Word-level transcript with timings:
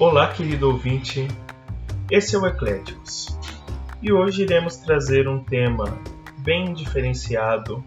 Olá, 0.00 0.28
querido 0.28 0.68
ouvinte. 0.68 1.26
Esse 2.08 2.36
é 2.36 2.38
o 2.38 2.46
Ecléticos. 2.46 3.36
E 4.00 4.12
hoje 4.12 4.42
iremos 4.42 4.76
trazer 4.76 5.26
um 5.26 5.42
tema 5.42 5.98
bem 6.38 6.72
diferenciado. 6.72 7.82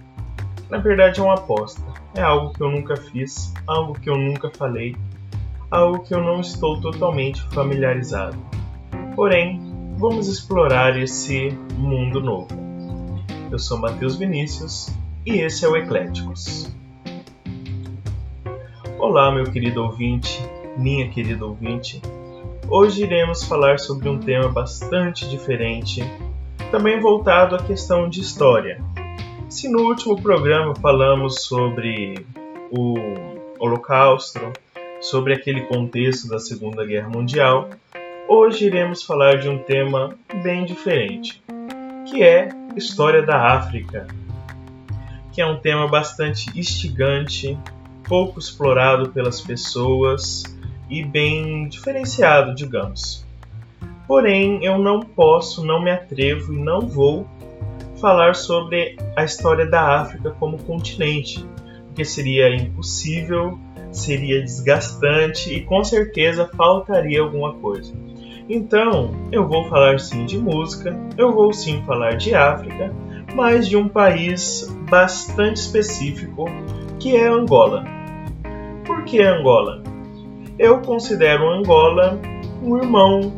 Na 0.70 0.78
verdade, 0.78 1.22
é 1.22 1.24
uma 1.24 1.36
aposta. 1.36 1.82
É 2.14 2.22
algo 2.22 2.52
que 2.52 2.62
eu 2.62 2.70
nunca 2.70 2.98
fiz, 2.98 3.54
algo 3.66 3.98
que 3.98 4.10
eu 4.10 4.18
nunca 4.18 4.50
falei, 4.50 4.98
algo 5.72 6.04
que 6.04 6.14
eu 6.14 6.22
não 6.22 6.42
estou 6.42 6.82
totalmente 6.82 7.42
familiarizado. 7.54 8.38
Porém, 9.16 9.62
vamos 9.96 10.28
explorar 10.28 11.00
esse 11.00 11.58
mundo 11.78 12.20
novo. 12.20 12.50
Eu 13.50 13.58
sou 13.58 13.78
Matheus 13.78 14.18
Vinícius 14.18 14.94
e 15.26 15.40
esse 15.40 15.64
é 15.64 15.70
o 15.70 15.78
Ecléticos. 15.78 16.76
Olá, 19.00 19.32
meu 19.32 19.46
querido 19.46 19.82
ouvinte 19.82 20.51
minha 20.78 21.10
querida 21.10 21.46
ouvinte. 21.46 22.02
Hoje 22.70 23.04
iremos 23.04 23.44
falar 23.44 23.80
sobre 23.80 24.08
um 24.08 24.18
tema 24.18 24.48
bastante 24.48 25.28
diferente, 25.28 26.02
também 26.72 27.00
voltado 27.00 27.56
à 27.56 27.60
questão 27.60 28.10
de 28.10 28.22
história. 28.22 28.82
Se 29.50 29.68
no 29.68 29.82
último 29.82 30.22
programa 30.22 30.74
falamos 30.76 31.44
sobre 31.44 32.26
o 32.72 32.96
Holocausto, 33.60 34.40
sobre 35.02 35.34
aquele 35.34 35.62
contexto 35.62 36.30
da 36.30 36.40
Segunda 36.40 36.86
Guerra 36.86 37.10
Mundial, 37.10 37.70
hoje 38.28 38.66
iremos 38.66 39.04
falar 39.04 39.40
de 39.40 39.50
um 39.50 39.58
tema 39.58 40.16
bem 40.42 40.64
diferente, 40.64 41.44
que 42.10 42.24
é 42.24 42.48
história 42.78 43.22
da 43.22 43.54
África, 43.54 44.08
que 45.34 45.42
é 45.42 45.46
um 45.46 45.58
tema 45.58 45.88
bastante 45.88 46.58
instigante, 46.58 47.58
pouco 48.08 48.40
explorado 48.40 49.10
pelas 49.10 49.42
pessoas 49.42 50.44
e 50.92 51.04
bem 51.04 51.70
diferenciado, 51.70 52.54
digamos. 52.54 53.26
Porém, 54.06 54.64
eu 54.64 54.78
não 54.78 55.00
posso, 55.00 55.66
não 55.66 55.82
me 55.82 55.90
atrevo 55.90 56.54
e 56.54 56.58
não 56.58 56.82
vou 56.82 57.26
falar 57.96 58.36
sobre 58.36 58.98
a 59.16 59.24
história 59.24 59.66
da 59.66 60.02
África 60.02 60.32
como 60.32 60.62
continente, 60.64 61.48
porque 61.88 62.04
seria 62.04 62.54
impossível, 62.54 63.58
seria 63.90 64.42
desgastante 64.42 65.54
e 65.54 65.62
com 65.62 65.82
certeza 65.82 66.50
faltaria 66.58 67.22
alguma 67.22 67.54
coisa. 67.54 67.94
Então, 68.50 69.12
eu 69.32 69.48
vou 69.48 69.70
falar 69.70 69.98
sim 69.98 70.26
de 70.26 70.38
música, 70.38 70.94
eu 71.18 71.32
vou 71.32 71.54
sim 71.54 71.82
falar 71.86 72.18
de 72.18 72.36
África, 72.36 72.94
mas 73.34 73.70
de 73.70 73.78
um 73.78 73.88
país 73.88 74.68
bastante 74.90 75.58
específico 75.58 76.46
que 77.00 77.16
é 77.16 77.28
Angola. 77.28 77.86
Por 78.86 79.06
que 79.06 79.22
Angola? 79.22 79.91
Eu 80.60 80.80
considero 80.82 81.50
Angola 81.50 82.20
um 82.62 82.78
irmão 82.78 83.34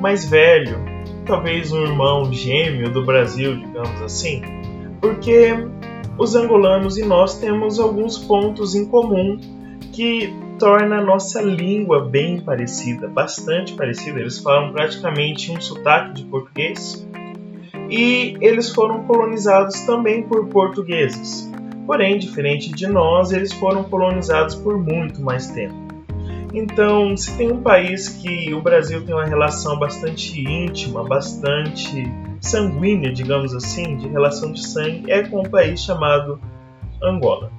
mais 0.00 0.24
velho, 0.28 0.78
talvez 1.24 1.72
um 1.72 1.82
irmão 1.82 2.32
gêmeo 2.32 2.90
do 2.90 3.04
Brasil, 3.04 3.56
digamos 3.56 4.00
assim, 4.02 4.42
porque 5.00 5.54
os 6.18 6.34
angolanos 6.34 6.96
e 6.98 7.04
nós 7.04 7.38
temos 7.38 7.78
alguns 7.78 8.18
pontos 8.18 8.74
em 8.74 8.86
comum 8.86 9.38
que 9.92 10.32
torna 10.58 10.98
a 10.98 11.02
nossa 11.02 11.42
língua 11.42 12.08
bem 12.08 12.40
parecida, 12.40 13.08
bastante 13.08 13.74
parecida. 13.74 14.20
Eles 14.20 14.38
falam 14.38 14.72
praticamente 14.72 15.50
um 15.50 15.60
sotaque 15.60 16.14
de 16.14 16.24
português 16.24 17.06
e 17.90 18.36
eles 18.40 18.70
foram 18.70 19.04
colonizados 19.04 19.80
também 19.80 20.22
por 20.22 20.46
portugueses. 20.48 21.50
Porém, 21.86 22.18
diferente 22.18 22.72
de 22.72 22.86
nós, 22.86 23.30
eles 23.30 23.52
foram 23.52 23.84
colonizados 23.84 24.54
por 24.56 24.76
muito 24.76 25.22
mais 25.22 25.48
tempo. 25.48 25.85
Então, 26.58 27.14
se 27.18 27.36
tem 27.36 27.52
um 27.52 27.60
país 27.60 28.08
que 28.08 28.54
o 28.54 28.62
Brasil 28.62 29.04
tem 29.04 29.14
uma 29.14 29.26
relação 29.26 29.78
bastante 29.78 30.40
íntima, 30.40 31.04
bastante 31.04 32.10
sanguínea, 32.40 33.12
digamos 33.12 33.54
assim, 33.54 33.98
de 33.98 34.08
relação 34.08 34.52
de 34.52 34.66
sangue, 34.66 35.12
é 35.12 35.22
com 35.22 35.40
um 35.40 35.50
país 35.50 35.82
chamado 35.82 36.40
Angola. 37.02 37.52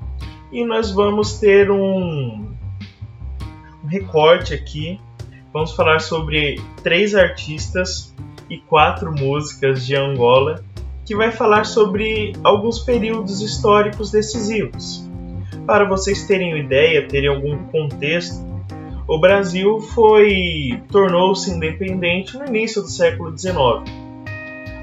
E 0.52 0.66
nós 0.66 0.90
vamos 0.90 1.38
ter 1.40 1.70
um, 1.70 2.48
um 3.84 3.88
recorte 3.88 4.56
aqui. 4.56 5.00
Vamos 5.54 5.74
falar 5.74 6.00
sobre 6.00 6.60
três 6.82 7.14
artistas 7.14 8.16
e 8.50 8.58
quatro 8.58 9.14
músicas 9.14 9.86
de 9.86 9.96
Angola, 9.96 10.64
que 11.06 11.16
vai 11.16 11.32
falar 11.32 11.66
sobre 11.66 12.34
alguns 12.44 12.80
períodos 12.80 13.42
históricos 13.42 14.10
decisivos. 14.10 15.08
Para 15.68 15.86
vocês 15.86 16.26
terem 16.26 16.58
ideia, 16.58 17.08
terem 17.08 17.30
algum 17.30 17.64
contexto, 17.66 18.47
o 19.08 19.18
Brasil 19.18 19.80
foi 19.80 20.82
tornou-se 20.92 21.50
independente 21.50 22.38
no 22.38 22.46
início 22.46 22.82
do 22.82 22.90
século 22.90 23.38
XIX. 23.38 23.56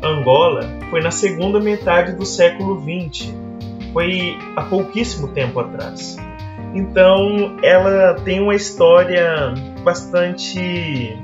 Angola 0.02 0.62
foi 0.90 1.00
na 1.00 1.10
segunda 1.10 1.60
metade 1.60 2.12
do 2.12 2.24
século 2.24 2.80
XX, 2.80 3.32
foi 3.92 4.38
há 4.56 4.62
pouquíssimo 4.62 5.28
tempo 5.28 5.60
atrás. 5.60 6.16
Então, 6.74 7.56
ela 7.62 8.14
tem 8.14 8.40
uma 8.40 8.54
história 8.54 9.54
bastante 9.84 11.16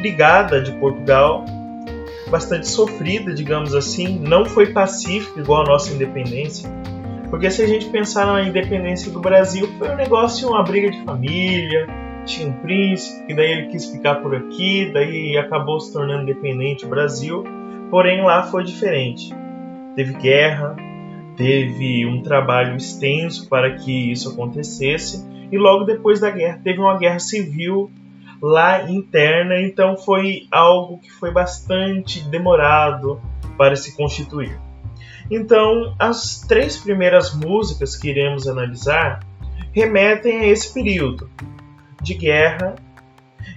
ligada 0.00 0.60
de 0.62 0.72
Portugal, 0.72 1.44
bastante 2.30 2.66
sofrida, 2.66 3.34
digamos 3.34 3.74
assim. 3.74 4.18
Não 4.18 4.44
foi 4.46 4.72
pacífica 4.72 5.40
igual 5.40 5.62
a 5.62 5.66
nossa 5.66 5.92
independência, 5.92 6.70
porque 7.30 7.50
se 7.50 7.62
a 7.62 7.66
gente 7.66 7.88
pensar 7.90 8.26
na 8.26 8.42
independência 8.42 9.10
do 9.12 9.20
Brasil, 9.20 9.68
foi 9.78 9.90
um 9.90 9.96
negócio, 9.96 10.48
uma 10.48 10.62
briga 10.62 10.90
de 10.90 11.02
família, 11.04 11.86
tinha 12.24 12.48
um 12.48 12.52
príncipe, 12.52 13.26
que 13.26 13.34
daí 13.34 13.52
ele 13.52 13.66
quis 13.68 13.86
ficar 13.86 14.16
por 14.16 14.34
aqui, 14.34 14.90
daí 14.92 15.36
acabou 15.36 15.80
se 15.80 15.92
tornando 15.92 16.22
independente 16.22 16.84
o 16.84 16.88
Brasil. 16.88 17.44
Porém 17.90 18.22
lá 18.22 18.42
foi 18.44 18.64
diferente. 18.64 19.34
Teve 19.94 20.14
guerra, 20.14 20.76
teve 21.36 22.06
um 22.06 22.22
trabalho 22.22 22.76
extenso 22.76 23.48
para 23.48 23.74
que 23.76 24.12
isso 24.12 24.30
acontecesse, 24.30 25.26
e 25.50 25.56
logo 25.56 25.84
depois 25.84 26.20
da 26.20 26.30
guerra 26.30 26.60
teve 26.62 26.78
uma 26.78 26.98
guerra 26.98 27.18
civil 27.18 27.90
lá 28.40 28.88
interna, 28.90 29.60
então 29.60 29.96
foi 29.96 30.46
algo 30.50 30.98
que 30.98 31.10
foi 31.10 31.32
bastante 31.32 32.20
demorado 32.28 33.20
para 33.56 33.74
se 33.74 33.96
constituir. 33.96 34.67
Então, 35.30 35.94
as 35.98 36.40
três 36.40 36.76
primeiras 36.76 37.34
músicas 37.34 37.96
que 37.96 38.08
iremos 38.08 38.48
analisar 38.48 39.20
remetem 39.72 40.38
a 40.38 40.46
esse 40.46 40.72
período 40.72 41.28
de 42.02 42.14
guerra 42.14 42.76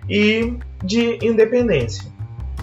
e 0.09 0.57
de 0.83 1.25
independência. 1.25 2.11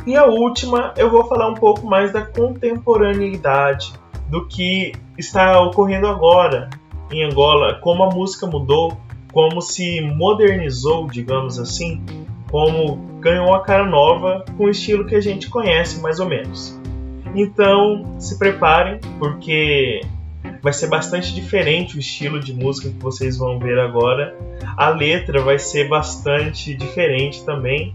E 0.06 0.16
a 0.16 0.26
última, 0.26 0.92
eu 0.96 1.10
vou 1.10 1.24
falar 1.24 1.48
um 1.48 1.54
pouco 1.54 1.86
mais 1.86 2.12
da 2.12 2.22
contemporaneidade 2.22 3.92
do 4.28 4.46
que 4.46 4.92
está 5.16 5.60
ocorrendo 5.60 6.06
agora 6.06 6.68
em 7.10 7.24
Angola, 7.24 7.78
como 7.80 8.04
a 8.04 8.10
música 8.10 8.46
mudou, 8.46 8.98
como 9.32 9.60
se 9.60 10.00
modernizou, 10.00 11.06
digamos 11.06 11.58
assim, 11.58 12.02
como 12.50 12.96
ganhou 13.20 13.48
uma 13.48 13.60
cara 13.62 13.84
nova 13.84 14.44
com 14.56 14.64
o 14.64 14.70
estilo 14.70 15.06
que 15.06 15.14
a 15.14 15.20
gente 15.20 15.48
conhece 15.48 16.00
mais 16.00 16.20
ou 16.20 16.28
menos. 16.28 16.77
Então 17.34 18.16
se 18.18 18.38
preparem, 18.38 19.00
porque 19.18 20.00
vai 20.62 20.72
ser 20.72 20.88
bastante 20.88 21.34
diferente 21.34 21.96
o 21.96 22.00
estilo 22.00 22.40
de 22.40 22.52
música 22.52 22.88
que 22.88 23.02
vocês 23.02 23.36
vão 23.36 23.58
ver 23.58 23.78
agora. 23.78 24.36
A 24.76 24.90
letra 24.90 25.40
vai 25.40 25.58
ser 25.58 25.88
bastante 25.88 26.74
diferente 26.74 27.44
também. 27.44 27.94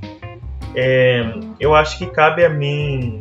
É, 0.76 1.24
eu 1.60 1.76
acho 1.76 1.98
que 1.98 2.08
cabe 2.08 2.44
a 2.44 2.50
mim 2.50 3.20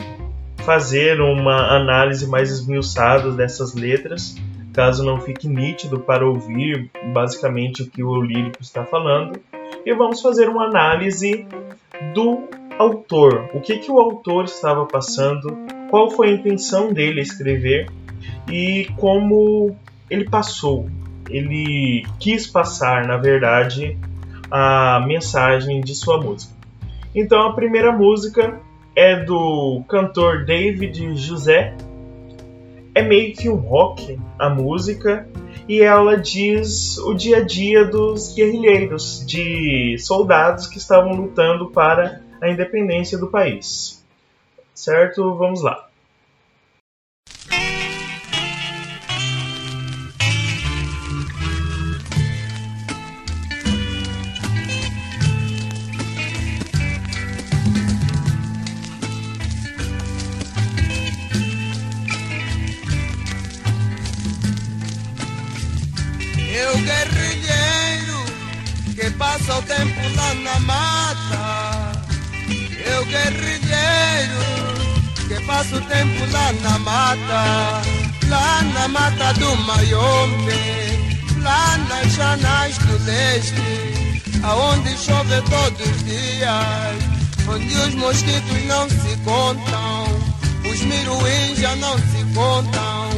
fazer 0.58 1.20
uma 1.20 1.76
análise 1.76 2.26
mais 2.26 2.50
esmiuçada 2.50 3.32
dessas 3.32 3.74
letras, 3.74 4.36
caso 4.72 5.04
não 5.04 5.20
fique 5.20 5.48
nítido 5.48 6.00
para 6.00 6.26
ouvir 6.26 6.90
basicamente 7.12 7.82
o 7.82 7.90
que 7.90 8.02
o 8.02 8.22
lírico 8.22 8.62
está 8.62 8.84
falando. 8.84 9.38
E 9.84 9.92
vamos 9.94 10.22
fazer 10.22 10.48
uma 10.48 10.66
análise 10.66 11.46
do 12.14 12.48
autor, 12.82 13.50
o 13.54 13.60
que, 13.60 13.78
que 13.78 13.90
o 13.90 13.98
autor 13.98 14.44
estava 14.44 14.84
passando 14.86 15.56
qual 15.88 16.10
foi 16.10 16.30
a 16.30 16.32
intenção 16.32 16.92
dele 16.92 17.20
escrever 17.20 17.88
e 18.50 18.88
como 18.96 19.76
ele 20.10 20.28
passou. 20.28 20.88
Ele 21.28 22.04
quis 22.18 22.46
passar, 22.46 23.06
na 23.06 23.16
verdade, 23.16 23.96
a 24.50 25.04
mensagem 25.06 25.80
de 25.80 25.94
sua 25.94 26.20
música. 26.20 26.52
Então 27.14 27.46
a 27.46 27.52
primeira 27.52 27.92
música 27.92 28.60
é 28.96 29.16
do 29.16 29.82
cantor 29.88 30.44
David 30.44 31.16
José. 31.16 31.74
É 32.94 33.02
meio 33.02 33.34
que 33.34 33.48
um 33.48 33.56
rock 33.56 34.18
a 34.38 34.50
música 34.50 35.26
e 35.68 35.80
ela 35.80 36.16
diz 36.16 36.98
o 36.98 37.14
dia 37.14 37.38
a 37.38 37.40
dia 37.40 37.84
dos 37.84 38.34
guerrilheiros, 38.34 39.24
de 39.26 39.96
soldados 39.98 40.66
que 40.66 40.78
estavam 40.78 41.12
lutando 41.12 41.70
para 41.70 42.20
a 42.42 42.50
independência 42.50 43.16
do 43.16 43.28
país. 43.28 44.04
Certo? 44.74 45.36
Vamos 45.36 45.62
lá. 45.62 45.88
Eu 66.54 66.76
guerrilheiro 66.78 68.24
que 68.96 69.10
passa 69.16 69.58
o 69.58 69.62
tempo 69.62 70.00
lá 70.16 70.34
na 70.34 70.60
mão. 70.60 71.01
Eu 73.02 73.06
guerrilheiro 73.06 74.38
que 75.26 75.44
passa 75.44 75.74
o 75.74 75.80
tempo 75.80 76.24
lá 76.30 76.52
na 76.62 76.78
mata, 76.78 77.82
lá 78.28 78.62
na 78.74 78.86
mata 78.86 79.32
do 79.40 79.56
Maiombe, 79.56 81.18
lá 81.42 81.78
nas 81.88 82.12
janais 82.12 82.78
do 82.78 83.04
leste, 83.04 84.22
aonde 84.44 84.96
chove 84.96 85.42
todos 85.50 85.80
os 85.84 86.04
dias, 86.04 87.48
onde 87.48 87.74
os 87.74 87.94
mosquitos 87.96 88.64
não 88.66 88.88
se 88.88 89.16
contam, 89.24 90.04
os 90.70 90.80
miruins 90.82 91.58
já 91.58 91.74
não 91.76 91.98
se 91.98 92.24
contam. 92.32 93.10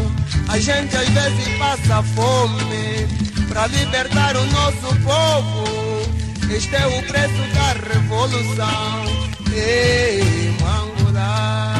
A 0.48 0.58
gente 0.58 0.96
às 0.96 1.08
vezes 1.10 1.58
passa 1.58 2.02
fome 2.14 3.06
para 3.48 3.66
libertar 3.66 4.34
o 4.34 4.46
nosso 4.46 4.96
povo. 5.02 5.83
Este 6.50 6.76
é 6.76 6.86
o 6.86 7.02
preço 7.02 7.42
da 7.54 7.72
revolução. 7.92 9.04
Ei, 9.52 10.54
Angola, 10.60 11.74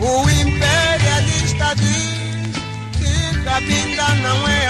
O 0.00 0.30
imperialista 0.30 1.74
diz 1.76 2.56
que 2.98 3.44
Cabinda 3.44 4.08
não 4.22 4.48
é 4.48 4.65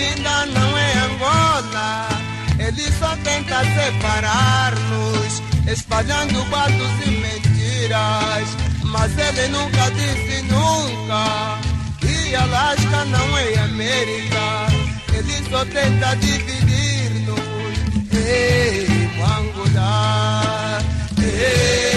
Cabinda 0.00 0.46
não 0.46 0.78
é 0.78 0.92
Angola. 0.98 2.08
Ele 2.58 2.90
só 2.98 3.14
tenta 3.22 3.60
separar-nos, 3.74 5.42
espalhando 5.70 6.42
boatos 6.46 7.06
e 7.06 7.10
mentiras. 7.10 8.48
Mas 8.82 9.12
ele 9.18 9.48
nunca 9.48 9.90
disse 9.90 10.42
nunca 10.42 11.58
que 11.98 12.34
Alasca 12.34 13.04
não 13.06 13.38
é 13.38 13.58
América. 13.58 14.68
Ele 15.12 15.50
só 15.50 15.64
tenta 15.66 16.16
dividir-nos. 16.16 17.40
Ei, 18.12 19.10
Mangudá, 19.18 20.78
ei, 21.18 21.89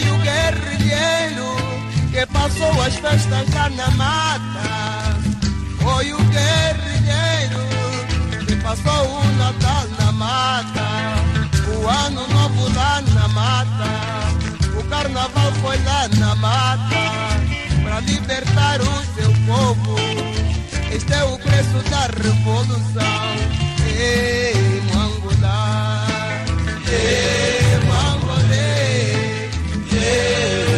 o 0.00 0.18
guerrilheiro 0.18 1.56
que 2.10 2.24
passou 2.26 2.82
as 2.82 2.94
festas 2.96 3.48
na 3.76 3.90
mata. 3.92 5.18
Foi 5.80 6.12
o 6.12 6.18
guerrilheiro 6.18 7.62
que 8.46 8.56
passou 8.56 9.20
o 9.20 9.24
Natal 9.36 9.86
na 9.98 10.12
mata. 10.12 10.82
O 11.68 11.88
ano 11.88 12.26
novo 12.28 12.51
na 13.00 13.28
mata. 13.28 13.90
O 14.78 14.82
carnaval 14.84 15.52
foi 15.62 15.78
lá 15.84 16.08
na 16.18 16.34
mata. 16.36 17.02
Pra 17.82 18.00
libertar 18.00 18.80
o 18.80 19.04
seu 19.14 19.32
povo. 19.46 19.96
Este 20.94 21.12
é 21.14 21.24
o 21.24 21.38
preço 21.38 21.78
da 21.90 22.06
revolução. 22.22 23.02
Ei, 23.98 24.82
Mangolá. 24.94 26.06
Ei, 26.86 27.78
Mangolê. 27.88 29.12
Ei, 29.92 30.71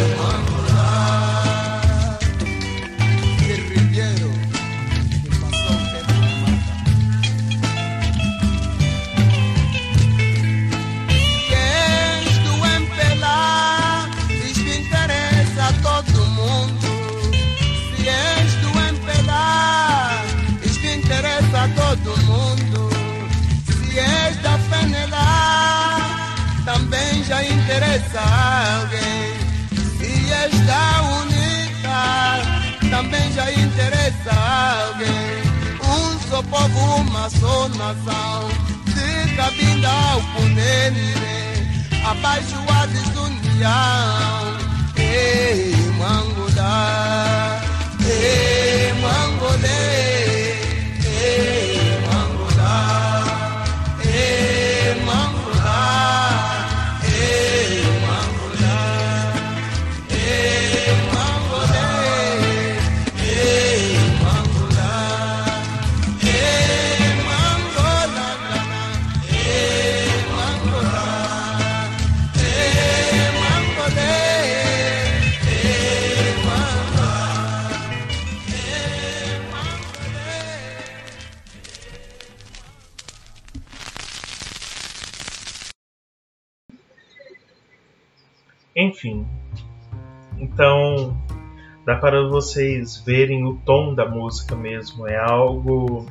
para 92.05 92.21
vocês 92.27 93.01
verem 93.03 93.43
o 93.45 93.55
tom 93.65 93.95
da 93.95 94.07
música 94.07 94.55
mesmo. 94.55 95.07
É 95.07 95.17
algo 95.17 96.05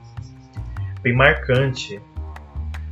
bem 1.00 1.14
marcante. 1.14 2.02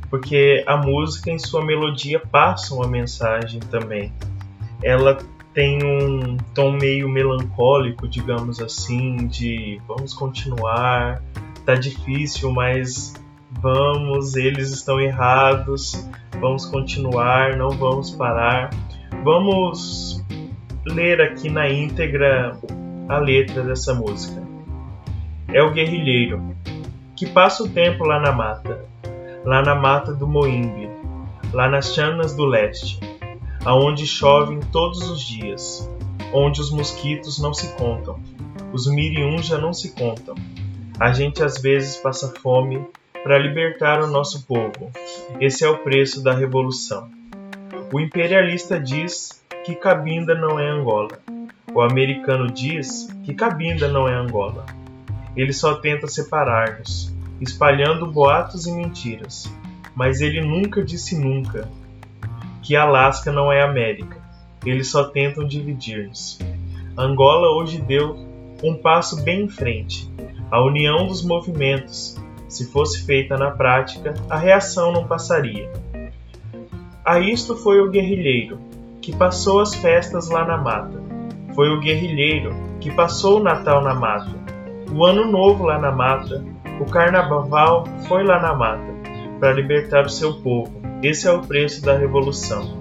Porque 0.09 0.63
a 0.65 0.77
música, 0.77 1.29
em 1.29 1.37
sua 1.37 1.65
melodia, 1.65 2.17
passa 2.17 2.73
uma 2.73 2.87
mensagem 2.87 3.59
também. 3.59 4.13
Ela 4.81 5.17
tem 5.53 5.83
um 5.83 6.37
tom 6.53 6.71
meio 6.71 7.09
melancólico, 7.09 8.07
digamos 8.07 8.61
assim, 8.61 9.27
de 9.27 9.81
vamos 9.85 10.13
continuar, 10.13 11.21
tá 11.65 11.75
difícil, 11.75 12.53
mas 12.53 13.15
vamos, 13.51 14.37
eles 14.37 14.71
estão 14.71 14.97
errados, 15.01 16.07
vamos 16.39 16.65
continuar, 16.67 17.57
não 17.57 17.71
vamos 17.71 18.11
parar. 18.11 18.69
Vamos 19.25 20.23
ler 20.85 21.19
aqui 21.19 21.49
na 21.49 21.69
íntegra 21.69 22.57
a 23.13 23.19
letra 23.19 23.63
dessa 23.63 23.93
música. 23.93 24.41
É 25.47 25.61
o 25.61 25.71
guerrilheiro 25.71 26.55
que 27.15 27.27
passa 27.27 27.63
o 27.63 27.69
tempo 27.69 28.03
lá 28.05 28.19
na 28.19 28.31
mata, 28.31 28.85
lá 29.45 29.61
na 29.61 29.75
mata 29.75 30.11
do 30.11 30.27
Moimbe, 30.27 30.89
lá 31.53 31.69
nas 31.69 31.93
Chanas 31.93 32.35
do 32.35 32.43
Leste, 32.43 32.99
aonde 33.63 34.07
chovem 34.07 34.59
todos 34.71 35.07
os 35.09 35.21
dias, 35.21 35.87
onde 36.33 36.59
os 36.59 36.71
mosquitos 36.71 37.39
não 37.39 37.53
se 37.53 37.71
contam, 37.75 38.19
os 38.71 38.87
miriuns 38.87 39.45
já 39.45 39.59
não 39.59 39.73
se 39.73 39.91
contam. 39.91 40.33
A 40.99 41.13
gente 41.13 41.43
às 41.43 41.61
vezes 41.61 41.97
passa 41.97 42.33
fome 42.41 42.83
para 43.23 43.37
libertar 43.37 44.01
o 44.01 44.07
nosso 44.07 44.45
povo. 44.47 44.91
Esse 45.39 45.63
é 45.63 45.69
o 45.69 45.77
preço 45.77 46.23
da 46.23 46.33
revolução. 46.33 47.09
O 47.93 47.99
imperialista 47.99 48.79
diz 48.79 49.43
que 49.63 49.75
Cabinda 49.75 50.33
não 50.33 50.59
é 50.59 50.67
Angola. 50.67 51.19
O 51.73 51.81
americano 51.81 52.51
diz 52.51 53.07
que 53.23 53.33
Cabinda 53.33 53.87
não 53.87 54.07
é 54.07 54.13
Angola. 54.13 54.65
Ele 55.35 55.51
só 55.51 55.75
tenta 55.75 56.07
separar-nos, 56.07 57.11
espalhando 57.41 58.05
boatos 58.05 58.67
e 58.67 58.71
mentiras. 58.71 59.51
Mas 59.95 60.21
ele 60.21 60.41
nunca 60.41 60.83
disse 60.83 61.17
nunca 61.17 61.67
que 62.61 62.75
Alasca 62.75 63.31
não 63.31 63.51
é 63.51 63.63
América. 63.63 64.17
Eles 64.63 64.87
só 64.87 65.05
tentam 65.05 65.45
dividir-nos. 65.45 66.39
Angola 66.95 67.49
hoje 67.57 67.81
deu 67.81 68.15
um 68.63 68.75
passo 68.75 69.23
bem 69.23 69.45
em 69.45 69.49
frente. 69.49 70.07
A 70.51 70.63
união 70.63 71.07
dos 71.07 71.25
movimentos, 71.25 72.15
se 72.47 72.71
fosse 72.71 73.03
feita 73.03 73.35
na 73.35 73.49
prática, 73.49 74.13
a 74.29 74.37
reação 74.37 74.91
não 74.91 75.07
passaria. 75.07 75.69
A 77.03 77.19
isto 77.19 77.57
foi 77.57 77.81
o 77.81 77.89
guerrilheiro, 77.89 78.59
que 79.01 79.15
passou 79.15 79.59
as 79.59 79.73
festas 79.73 80.29
lá 80.29 80.45
na 80.45 80.57
mata. 80.57 81.12
Foi 81.55 81.69
o 81.69 81.79
guerrilheiro 81.79 82.53
que 82.79 82.91
passou 82.91 83.39
o 83.39 83.43
Natal 83.43 83.81
na 83.83 83.93
mata, 83.93 84.43
o 84.91 85.05
Ano 85.05 85.31
Novo 85.31 85.65
lá 85.65 85.79
na 85.79 85.91
mata, 85.91 86.43
o 86.79 86.85
Carnaval 86.85 87.85
foi 88.07 88.23
lá 88.23 88.39
na 88.39 88.53
mata, 88.53 88.93
para 89.39 89.53
libertar 89.53 90.05
o 90.05 90.09
seu 90.09 90.35
povo. 90.41 90.71
Esse 91.01 91.27
é 91.27 91.31
o 91.31 91.41
preço 91.41 91.83
da 91.83 91.97
revolução. 91.97 92.77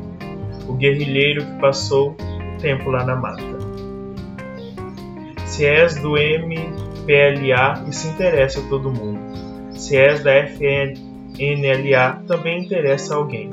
O 0.68 0.74
guerrilheiro 0.74 1.44
que 1.44 1.60
passou 1.60 2.10
o 2.10 2.58
tempo 2.58 2.90
lá 2.90 3.04
na 3.04 3.16
mata. 3.16 3.42
Se 5.46 5.66
és 5.66 5.94
do 6.00 6.16
MPLA, 6.16 7.84
isso 7.88 8.08
interessa 8.08 8.60
a 8.60 8.68
todo 8.68 8.92
mundo. 8.92 9.20
Se 9.72 9.96
és 9.96 10.22
da 10.22 10.32
FNLA, 10.46 12.22
também 12.26 12.64
interessa 12.64 13.14
a 13.14 13.16
alguém. 13.16 13.50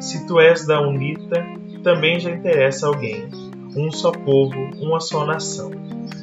Se 0.00 0.26
tu 0.26 0.38
és 0.40 0.66
da 0.66 0.80
UNITA, 0.80 1.44
também 1.82 2.20
já 2.20 2.30
interessa 2.30 2.86
a 2.86 2.88
alguém. 2.88 3.28
Um 3.76 3.92
só 3.92 4.10
povo, 4.10 4.56
uma 4.80 5.00
só 5.00 5.26
nação. 5.26 5.70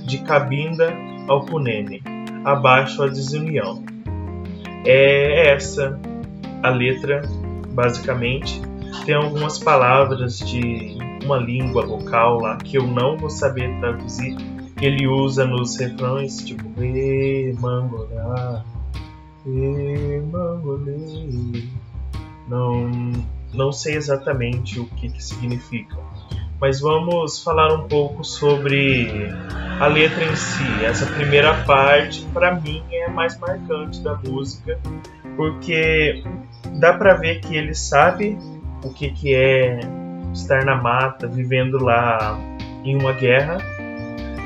De 0.05 0.17
Cabinda 0.19 0.93
ao 1.27 1.45
Cunene, 1.45 2.01
abaixo 2.43 3.03
a 3.03 3.07
desunião. 3.07 3.83
É 4.85 5.53
essa 5.53 5.99
a 6.61 6.69
letra, 6.69 7.21
basicamente. 7.69 8.61
Tem 9.05 9.15
algumas 9.15 9.59
palavras 9.59 10.39
de 10.39 10.97
uma 11.23 11.37
língua 11.37 11.85
local 11.85 12.41
lá 12.41 12.57
que 12.57 12.77
eu 12.77 12.85
não 12.85 13.17
vou 13.17 13.29
saber 13.29 13.79
traduzir, 13.79 14.35
que 14.77 14.85
ele 14.85 15.07
usa 15.07 15.45
nos 15.45 15.77
refrões, 15.77 16.37
tipo, 16.37 16.83
e 16.83 17.53
mangolá, 17.59 18.65
não, 22.47 22.89
não 23.53 23.71
sei 23.71 23.95
exatamente 23.95 24.79
o 24.79 24.85
que, 24.85 25.09
que 25.09 25.23
significa, 25.23 25.97
mas 26.63 26.79
vamos 26.79 27.43
falar 27.43 27.73
um 27.73 27.89
pouco 27.89 28.23
sobre 28.23 29.29
a 29.81 29.85
letra 29.85 30.23
em 30.23 30.33
si. 30.33 30.85
Essa 30.85 31.05
primeira 31.07 31.53
parte, 31.65 32.25
para 32.33 32.55
mim, 32.55 32.81
é 32.89 33.03
a 33.03 33.09
mais 33.09 33.37
marcante 33.37 33.99
da 33.99 34.15
música, 34.15 34.79
porque 35.35 36.23
dá 36.79 36.93
para 36.93 37.15
ver 37.15 37.41
que 37.41 37.57
ele 37.57 37.75
sabe 37.75 38.37
o 38.81 38.93
que, 38.93 39.09
que 39.09 39.35
é 39.35 39.81
estar 40.33 40.63
na 40.63 40.81
mata, 40.81 41.27
vivendo 41.27 41.83
lá 41.83 42.39
em 42.85 42.95
uma 42.95 43.11
guerra. 43.11 43.57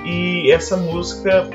E 0.03 0.51
essa 0.51 0.75
música 0.75 1.47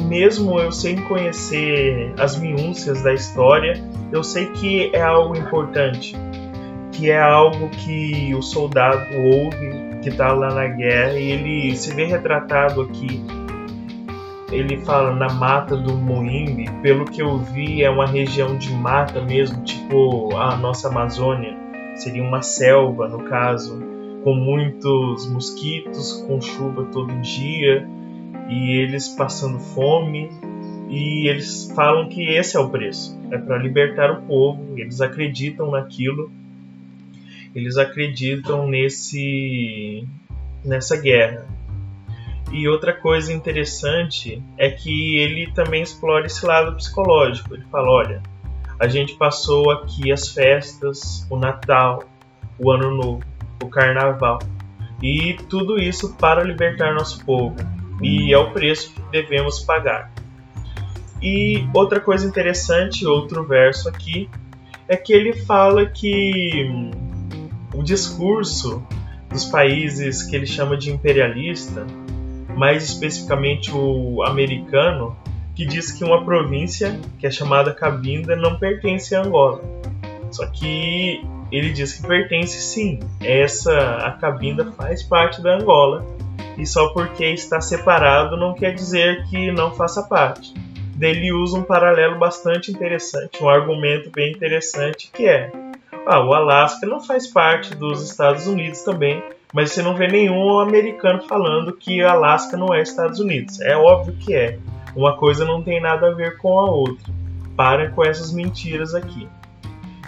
mesmo 0.00 0.58
eu 0.58 0.72
sem 0.72 0.96
conhecer 1.02 2.10
as 2.18 2.38
minúcias 2.38 3.02
da 3.02 3.12
história, 3.12 3.74
eu 4.10 4.24
sei 4.24 4.46
que 4.46 4.90
é 4.94 5.02
algo 5.02 5.36
importante, 5.36 6.16
que 6.94 7.10
é 7.10 7.20
algo 7.20 7.68
que 7.70 8.34
o 8.34 8.42
soldado 8.42 9.06
ouve 9.16 9.98
que 10.02 10.08
está 10.08 10.32
lá 10.32 10.54
na 10.54 10.66
guerra 10.68 11.18
e 11.18 11.32
ele 11.32 11.76
se 11.76 11.94
vê 11.94 12.04
retratado 12.04 12.82
aqui. 12.82 13.22
Ele 14.52 14.76
fala 14.78 15.14
na 15.14 15.32
mata 15.32 15.76
do 15.76 15.94
Moimbe, 15.96 16.70
pelo 16.82 17.04
que 17.04 17.20
eu 17.20 17.38
vi 17.38 17.82
é 17.82 17.90
uma 17.90 18.06
região 18.06 18.56
de 18.56 18.72
mata 18.72 19.20
mesmo, 19.20 19.64
tipo 19.64 20.36
a 20.36 20.56
nossa 20.56 20.88
Amazônia, 20.88 21.56
seria 21.96 22.22
uma 22.22 22.42
selva 22.42 23.08
no 23.08 23.24
caso, 23.24 23.82
com 24.22 24.34
muitos 24.34 25.28
mosquitos, 25.30 26.24
com 26.28 26.40
chuva 26.40 26.84
todo 26.92 27.12
dia 27.20 27.88
e 28.48 28.76
eles 28.76 29.08
passando 29.08 29.58
fome 29.58 30.30
e 30.88 31.28
eles 31.28 31.72
falam 31.74 32.08
que 32.08 32.22
esse 32.22 32.56
é 32.56 32.60
o 32.60 32.68
preço, 32.68 33.18
é 33.30 33.38
para 33.38 33.58
libertar 33.58 34.12
o 34.12 34.22
povo, 34.22 34.78
eles 34.78 35.00
acreditam 35.00 35.70
naquilo, 35.70 36.30
eles 37.54 37.76
acreditam 37.76 38.66
nesse 38.66 40.06
nessa 40.64 40.96
guerra. 40.96 41.46
E 42.52 42.68
outra 42.68 42.92
coisa 42.92 43.32
interessante 43.32 44.42
é 44.56 44.70
que 44.70 45.16
ele 45.18 45.50
também 45.52 45.82
explora 45.82 46.26
esse 46.26 46.44
lado 46.46 46.76
psicológico. 46.76 47.54
Ele 47.54 47.64
fala, 47.70 47.90
olha, 47.90 48.22
a 48.78 48.86
gente 48.86 49.14
passou 49.14 49.70
aqui 49.70 50.12
as 50.12 50.28
festas, 50.28 51.26
o 51.30 51.36
Natal, 51.36 52.04
o 52.58 52.70
Ano 52.70 52.94
Novo, 52.94 53.24
o 53.62 53.68
Carnaval, 53.68 54.38
e 55.02 55.34
tudo 55.48 55.78
isso 55.78 56.14
para 56.16 56.42
libertar 56.42 56.94
nosso 56.94 57.24
povo 57.24 57.56
e 58.02 58.32
é 58.32 58.38
o 58.38 58.50
preço 58.50 58.92
que 58.92 59.02
devemos 59.10 59.60
pagar. 59.60 60.12
E 61.22 61.66
outra 61.72 62.00
coisa 62.00 62.26
interessante, 62.26 63.06
outro 63.06 63.44
verso 63.44 63.88
aqui, 63.88 64.28
é 64.86 64.96
que 64.96 65.12
ele 65.12 65.32
fala 65.32 65.86
que 65.86 66.68
hum, 66.68 66.90
o 67.74 67.82
discurso 67.82 68.82
dos 69.28 69.44
países 69.44 70.22
que 70.22 70.36
ele 70.36 70.46
chama 70.46 70.76
de 70.76 70.90
imperialista, 70.90 71.86
mais 72.56 72.84
especificamente 72.84 73.70
o 73.72 74.22
americano, 74.22 75.16
que 75.54 75.64
diz 75.64 75.92
que 75.92 76.04
uma 76.04 76.24
província, 76.24 76.98
que 77.18 77.26
é 77.26 77.30
chamada 77.30 77.72
Cabinda, 77.72 78.36
não 78.36 78.58
pertence 78.58 79.14
a 79.14 79.22
Angola. 79.22 79.62
Só 80.30 80.46
que 80.46 81.24
ele 81.50 81.70
diz 81.70 81.94
que 81.94 82.06
pertence 82.06 82.60
sim. 82.60 83.00
Essa 83.20 83.98
a 83.98 84.12
Cabinda 84.12 84.72
faz 84.72 85.02
parte 85.02 85.40
da 85.40 85.54
Angola 85.54 86.04
e 86.58 86.66
só 86.66 86.88
porque 86.88 87.24
está 87.26 87.60
separado 87.60 88.36
não 88.36 88.54
quer 88.54 88.74
dizer 88.74 89.24
que 89.28 89.50
não 89.52 89.72
faça 89.72 90.02
parte. 90.02 90.52
Ele 91.00 91.32
usa 91.32 91.58
um 91.58 91.62
paralelo 91.62 92.18
bastante 92.18 92.70
interessante, 92.70 93.42
um 93.42 93.48
argumento 93.48 94.10
bem 94.10 94.32
interessante 94.32 95.10
que 95.12 95.26
é: 95.26 95.50
ah, 96.06 96.20
o 96.20 96.34
Alasca 96.34 96.86
não 96.86 97.00
faz 97.00 97.26
parte 97.26 97.74
dos 97.74 98.02
Estados 98.02 98.46
Unidos 98.46 98.82
também, 98.82 99.22
mas 99.52 99.72
você 99.72 99.82
não 99.82 99.94
vê 99.94 100.06
nenhum 100.08 100.58
americano 100.58 101.22
falando 101.22 101.72
que 101.72 102.02
o 102.02 102.08
Alasca 102.08 102.56
não 102.56 102.74
é 102.74 102.82
Estados 102.82 103.20
Unidos. 103.20 103.60
É 103.60 103.76
óbvio 103.76 104.14
que 104.18 104.34
é. 104.34 104.58
Uma 104.94 105.16
coisa 105.16 105.44
não 105.44 105.62
tem 105.62 105.80
nada 105.80 106.08
a 106.08 106.14
ver 106.14 106.36
com 106.38 106.58
a 106.58 106.70
outra. 106.70 107.12
Para 107.56 107.90
com 107.90 108.04
essas 108.04 108.32
mentiras 108.32 108.94
aqui. 108.94 109.28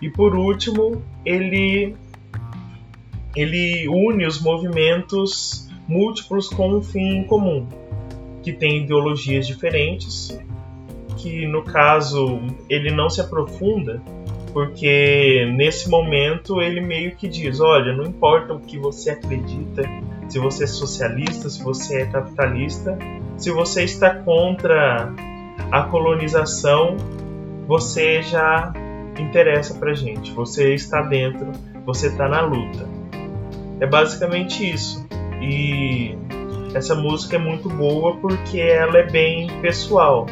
E 0.02 0.10
por 0.10 0.34
último, 0.34 1.02
ele 1.24 1.94
ele 3.34 3.86
une 3.88 4.26
os 4.26 4.40
movimentos 4.40 5.68
múltiplos 5.86 6.48
com 6.48 6.70
um 6.70 6.82
fim 6.82 7.22
comum, 7.24 7.66
que 8.42 8.52
tem 8.52 8.82
ideologias 8.82 9.46
diferentes, 9.46 10.38
que 11.18 11.46
no 11.46 11.62
caso 11.62 12.40
ele 12.68 12.90
não 12.90 13.08
se 13.08 13.20
aprofunda, 13.20 14.02
porque 14.56 15.52
nesse 15.54 15.86
momento 15.86 16.62
ele 16.62 16.80
meio 16.80 17.14
que 17.14 17.28
diz: 17.28 17.60
olha, 17.60 17.94
não 17.94 18.04
importa 18.06 18.54
o 18.54 18.58
que 18.58 18.78
você 18.78 19.10
acredita, 19.10 19.82
se 20.30 20.38
você 20.38 20.64
é 20.64 20.66
socialista, 20.66 21.50
se 21.50 21.62
você 21.62 22.00
é 22.00 22.06
capitalista, 22.06 22.96
se 23.36 23.50
você 23.50 23.84
está 23.84 24.14
contra 24.14 25.12
a 25.70 25.82
colonização, 25.82 26.96
você 27.68 28.22
já 28.22 28.72
interessa 29.18 29.74
pra 29.74 29.92
gente, 29.92 30.32
você 30.32 30.72
está 30.72 31.02
dentro, 31.02 31.52
você 31.84 32.06
está 32.06 32.26
na 32.26 32.40
luta. 32.40 32.88
É 33.78 33.86
basicamente 33.86 34.72
isso. 34.72 35.06
E 35.38 36.16
essa 36.74 36.94
música 36.94 37.36
é 37.36 37.38
muito 37.38 37.68
boa 37.68 38.16
porque 38.16 38.58
ela 38.58 38.96
é 38.96 39.06
bem 39.06 39.48
pessoal. 39.60 40.24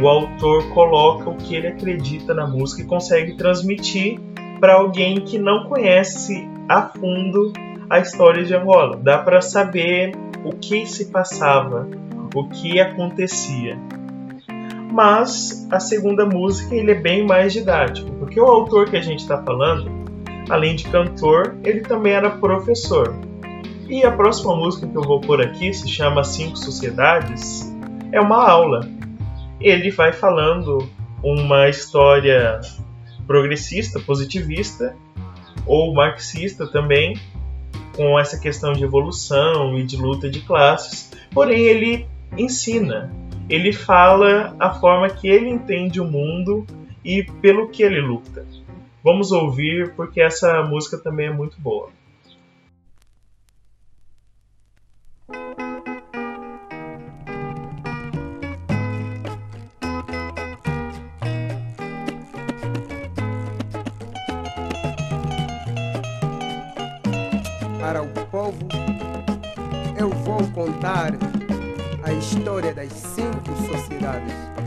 O 0.00 0.06
autor 0.06 0.68
coloca 0.70 1.28
o 1.28 1.36
que 1.36 1.56
ele 1.56 1.66
acredita 1.66 2.32
na 2.32 2.46
música 2.46 2.82
e 2.82 2.84
consegue 2.84 3.36
transmitir 3.36 4.20
para 4.60 4.74
alguém 4.74 5.20
que 5.20 5.38
não 5.38 5.64
conhece 5.64 6.48
a 6.68 6.82
fundo 6.82 7.52
a 7.90 7.98
história 7.98 8.44
de 8.44 8.54
Angola. 8.54 8.96
Dá 8.96 9.18
para 9.18 9.40
saber 9.40 10.12
o 10.44 10.50
que 10.50 10.86
se 10.86 11.06
passava, 11.06 11.88
o 12.34 12.48
que 12.48 12.80
acontecia. 12.80 13.76
Mas 14.92 15.66
a 15.70 15.80
segunda 15.80 16.24
música 16.24 16.74
ele 16.74 16.92
é 16.92 16.94
bem 16.94 17.26
mais 17.26 17.52
didático, 17.52 18.10
porque 18.12 18.40
o 18.40 18.46
autor 18.46 18.88
que 18.88 18.96
a 18.96 19.02
gente 19.02 19.20
está 19.20 19.42
falando 19.42 19.98
além 20.48 20.74
de 20.74 20.84
cantor, 20.84 21.56
ele 21.64 21.80
também 21.80 22.12
era 22.12 22.30
professor. 22.30 23.14
E 23.88 24.04
a 24.04 24.12
próxima 24.12 24.54
música 24.54 24.86
que 24.86 24.96
eu 24.96 25.02
vou 25.02 25.20
pôr 25.20 25.40
aqui 25.40 25.72
se 25.72 25.88
chama 25.88 26.24
Cinco 26.24 26.56
Sociedades. 26.56 27.74
É 28.12 28.20
uma 28.20 28.48
aula. 28.48 28.88
Ele 29.60 29.90
vai 29.90 30.12
falando 30.12 30.88
uma 31.22 31.68
história 31.68 32.60
progressista, 33.26 34.00
positivista 34.00 34.96
ou 35.66 35.92
marxista 35.92 36.66
também, 36.66 37.18
com 37.94 38.18
essa 38.18 38.38
questão 38.38 38.72
de 38.72 38.84
evolução 38.84 39.76
e 39.78 39.84
de 39.84 39.96
luta 39.96 40.30
de 40.30 40.40
classes. 40.40 41.10
Porém, 41.32 41.60
ele 41.62 42.06
ensina, 42.36 43.12
ele 43.50 43.72
fala 43.72 44.54
a 44.58 44.70
forma 44.70 45.10
que 45.10 45.26
ele 45.26 45.48
entende 45.48 46.00
o 46.00 46.04
mundo 46.04 46.66
e 47.04 47.24
pelo 47.42 47.68
que 47.68 47.82
ele 47.82 48.00
luta. 48.00 48.46
Vamos 49.02 49.32
ouvir 49.32 49.94
porque 49.94 50.20
essa 50.20 50.62
música 50.62 50.98
também 50.98 51.26
é 51.26 51.32
muito 51.32 51.60
boa. 51.60 51.90
Para 67.88 68.02
o 68.02 68.08
povo, 68.26 68.58
eu 69.98 70.10
vou 70.10 70.46
contar 70.48 71.12
a 72.02 72.12
história 72.12 72.74
das 72.74 72.92
cinco 72.92 73.56
sociedades 73.66 74.57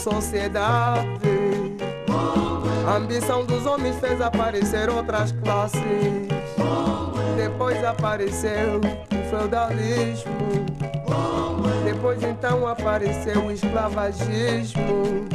sociedade. 0.00 1.04
A 2.86 2.96
ambição 2.96 3.44
dos 3.44 3.66
homens 3.66 3.96
fez 4.00 4.20
aparecer 4.20 4.88
outras 4.88 5.32
classes. 5.32 5.82
Depois 7.36 7.84
apareceu 7.84 8.80
o 8.80 9.30
feudalismo. 9.30 10.32
Depois 11.84 12.22
então 12.22 12.66
apareceu 12.66 13.44
o 13.44 13.52
esclavagismo. 13.52 15.28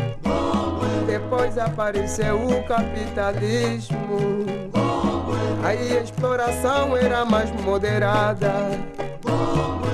Depois 1.06 1.58
apareceu 1.58 2.36
o 2.36 2.64
capitalismo. 2.64 3.98
Aí 5.64 5.98
a 5.98 6.02
exploração 6.02 6.98
era 6.98 7.24
mais 7.24 7.52
moderada. 7.62 8.52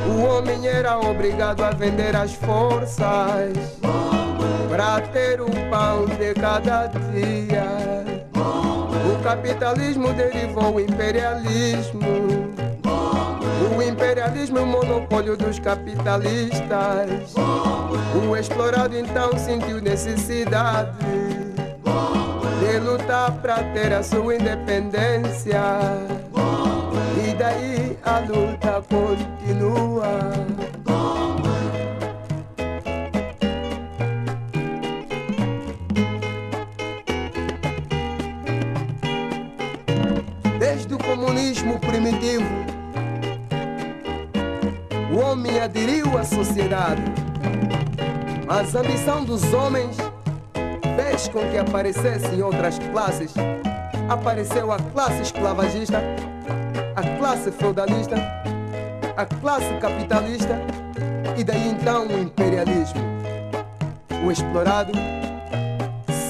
O 0.08 0.24
homem 0.24 0.66
era 0.66 0.98
obrigado 0.98 1.62
a 1.62 1.72
vender 1.72 2.16
as 2.16 2.34
forças 2.36 3.82
para 4.72 5.02
ter 5.02 5.42
o 5.42 5.50
pão 5.70 6.06
de 6.06 6.34
cada 6.34 6.88
dia. 6.88 7.66
O 8.34 9.22
capitalismo 9.22 10.14
derivou 10.14 10.76
o 10.76 10.80
imperialismo. 10.80 12.00
O 13.78 13.82
imperialismo 13.84 14.60
é 14.60 14.62
o 14.62 14.66
monopólio 14.66 15.36
dos 15.36 15.60
capitalistas. 15.60 17.34
O 18.26 18.38
explorado 18.38 18.98
então 18.98 19.38
sentiu 19.38 19.82
necessidade 19.82 20.96
de 22.62 22.80
lutar 22.80 23.34
para 23.42 23.62
ter 23.74 23.92
a 23.92 24.02
sua 24.02 24.36
independência. 24.36 25.62
E 27.28 27.34
daí 27.34 27.98
a 28.06 28.20
luta 28.20 28.82
continua. 28.88 30.32
Comunismo 41.52 41.78
primitivo, 41.80 42.46
o 45.14 45.20
homem 45.20 45.60
aderiu 45.60 46.18
à 46.18 46.24
sociedade, 46.24 47.02
mas 48.48 48.74
a 48.74 48.80
ambição 48.80 49.26
dos 49.26 49.54
homens 49.54 49.98
fez 50.96 51.28
com 51.28 51.42
que 51.50 51.58
aparecessem 51.58 52.42
outras 52.42 52.80
classes. 52.80 53.34
Apareceu 54.08 54.72
a 54.72 54.78
classe 54.78 55.22
esclavagista, 55.24 56.02
a 56.96 57.18
classe 57.18 57.52
feudalista, 57.52 58.16
a 59.18 59.26
classe 59.26 59.74
capitalista 59.82 60.58
e 61.38 61.44
daí 61.44 61.68
então 61.68 62.08
o 62.08 62.18
imperialismo. 62.18 63.02
O 64.26 64.32
explorado, 64.32 64.94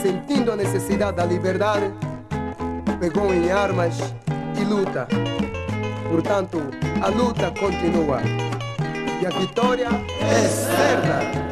sentindo 0.01 0.51
a 0.51 0.55
necessidade 0.55 1.17
da 1.17 1.25
liberdade, 1.25 1.91
pegou 2.99 3.31
em 3.31 3.51
armas 3.51 3.99
e 4.61 4.65
luta. 4.65 5.07
Portanto, 6.09 6.61
a 7.01 7.07
luta 7.07 7.51
continua. 7.59 8.21
E 9.21 9.25
a 9.25 9.29
vitória 9.29 9.87
é 10.21 10.47
certa. 10.47 11.50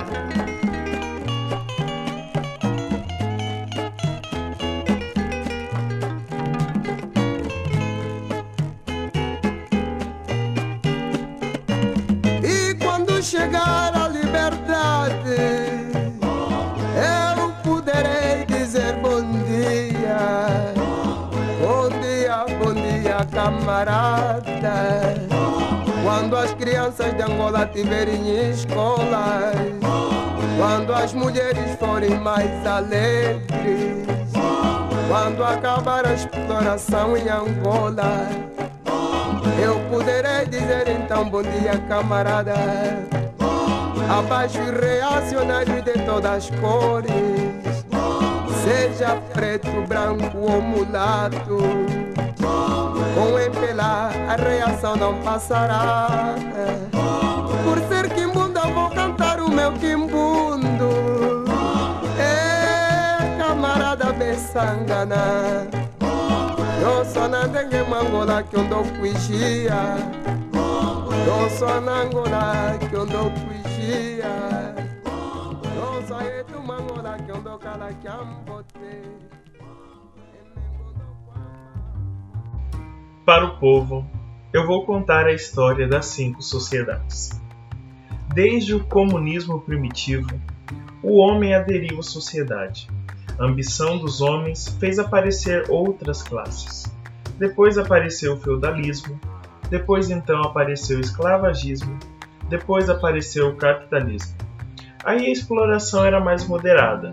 Angola 27.30 27.66
tiverem 27.68 28.50
escolas, 28.50 29.56
quando 30.58 30.94
as 30.94 31.14
mulheres 31.14 31.78
forem 31.80 32.20
mais 32.20 32.66
alegres, 32.66 34.04
quando 35.08 35.44
acabar 35.44 36.08
a 36.08 36.14
exploração 36.14 37.16
em 37.16 37.30
Angola, 37.30 38.28
eu 39.64 39.80
poderei 39.92 40.46
dizer 40.48 40.90
então 40.90 41.30
bom 41.30 41.44
dia, 41.44 41.78
camarada. 41.88 42.56
Abaixo 44.10 44.60
reacionários 44.82 45.84
de 45.84 45.94
todas 46.04 46.32
as 46.32 46.50
cores, 46.60 47.12
seja 48.64 49.16
preto, 49.34 49.88
branco 49.88 50.38
ou 50.38 50.62
mulato. 50.62 51.60
Com 53.14 53.40
empelar 53.40 54.12
a 54.28 54.36
reação 54.36 54.96
não 54.96 55.14
passará 55.22 56.36
meu 59.60 59.74
quimbundo. 59.74 60.90
É 62.18 63.38
camarada 63.38 64.14
Bessangana. 64.14 65.68
Eu 66.82 67.04
sou 67.04 67.28
na 67.28 67.46
dengue 67.46 67.84
mangola 67.84 68.42
que 68.42 68.56
eu 68.56 68.64
dou 68.70 68.84
cuixia 68.84 69.98
Eu 71.28 71.50
sou 71.50 71.82
na 71.82 72.04
Angola 72.04 72.78
que 72.90 72.94
eu 72.96 73.06
dou 73.06 73.30
cuixia 73.32 74.76
Eu 75.76 76.08
sou 76.08 76.22
etu 76.22 76.62
mangola 76.62 77.18
que 77.18 77.32
eu 77.32 77.42
dou 77.42 77.60
cala 77.60 77.92
que 77.94 78.08
ambote 78.08 79.02
Para 83.26 83.46
o 83.46 83.60
povo, 83.60 84.10
eu 84.54 84.66
vou 84.66 84.86
contar 84.86 85.26
a 85.26 85.34
história 85.34 85.86
das 85.86 86.06
cinco 86.06 86.42
sociedades. 86.42 87.30
Desde 88.42 88.74
o 88.74 88.82
comunismo 88.86 89.60
primitivo, 89.60 90.30
o 91.04 91.18
homem 91.18 91.54
aderiu 91.54 92.00
à 92.00 92.02
sociedade. 92.02 92.88
A 93.38 93.44
ambição 93.44 93.98
dos 93.98 94.22
homens 94.22 94.70
fez 94.80 94.98
aparecer 94.98 95.70
outras 95.70 96.24
classes. 96.24 96.86
Depois 97.38 97.78
apareceu 97.78 98.36
o 98.36 98.38
feudalismo, 98.38 99.20
depois 99.70 100.10
então 100.10 100.42
apareceu 100.42 101.00
o 101.00 101.02
esclavagismo, 101.02 102.00
depois 102.48 102.90
apareceu 102.90 103.50
o 103.50 103.58
capitalismo. 103.58 104.38
Aí 105.04 105.26
a 105.26 105.32
exploração 105.34 106.06
era 106.06 106.22
mais 106.22 106.48
moderada. 106.48 107.12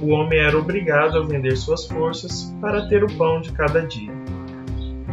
O 0.00 0.08
homem 0.08 0.38
era 0.38 0.58
obrigado 0.58 1.18
a 1.18 1.22
vender 1.22 1.54
suas 1.54 1.86
forças 1.86 2.44
para 2.62 2.88
ter 2.88 3.04
o 3.04 3.14
pão 3.18 3.42
de 3.42 3.52
cada 3.52 3.82
dia. 3.82 4.14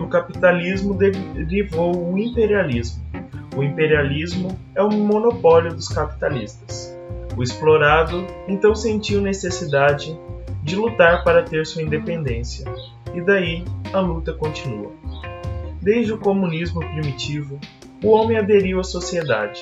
capitalismo 0.08 0.93
derivou 0.93 2.13
o 2.13 2.17
imperialismo. 2.17 3.09
O 3.60 3.63
imperialismo 3.63 4.58
é 4.74 4.82
o 4.82 4.89
monopólio 4.89 5.74
dos 5.74 5.89
capitalistas. 5.89 6.98
O 7.36 7.43
explorado 7.43 8.26
então 8.48 8.74
sentiu 8.74 9.19
necessidade 9.19 10.17
de 10.63 10.78
lutar 10.78 11.26
para 11.26 11.43
ter 11.43 11.65
sua 11.65 11.82
independência, 11.82 12.63
e 13.13 13.19
daí 13.19 13.65
a 13.91 14.00
luta 14.00 14.32
continua. 14.32 14.93
Desde 15.82 16.13
o 16.13 16.17
comunismo 16.17 16.80
primitivo, 16.80 17.60
o 18.02 18.12
homem 18.12 18.38
aderiu 18.38 18.80
à 18.80 18.84
sociedade, 18.86 19.62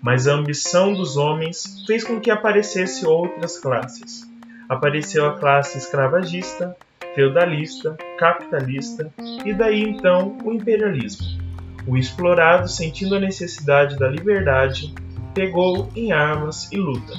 mas 0.00 0.26
a 0.26 0.32
ambição 0.32 0.94
dos 0.94 1.18
homens 1.18 1.84
fez 1.86 2.02
com 2.02 2.18
que 2.18 2.30
aparecesse 2.30 3.04
outras 3.04 3.58
classes. 3.58 4.26
Apareceu 4.70 5.26
a 5.26 5.38
classe 5.38 5.76
escravagista, 5.76 6.74
feudalista, 7.14 7.94
capitalista 8.18 9.12
e 9.44 9.52
daí 9.52 9.82
então 9.82 10.38
o 10.42 10.50
imperialismo. 10.50 11.43
O 11.86 11.96
explorado, 11.96 12.68
sentindo 12.68 13.14
a 13.14 13.20
necessidade 13.20 13.98
da 13.98 14.08
liberdade, 14.08 14.94
pegou 15.34 15.90
em 15.94 16.12
armas 16.12 16.70
e 16.72 16.76
luta. 16.76 17.12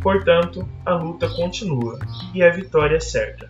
Portanto, 0.00 0.68
a 0.84 0.94
luta 0.94 1.28
continua 1.28 1.98
e 2.34 2.42
a 2.42 2.50
vitória 2.50 2.96
é 2.96 3.00
certa. 3.00 3.48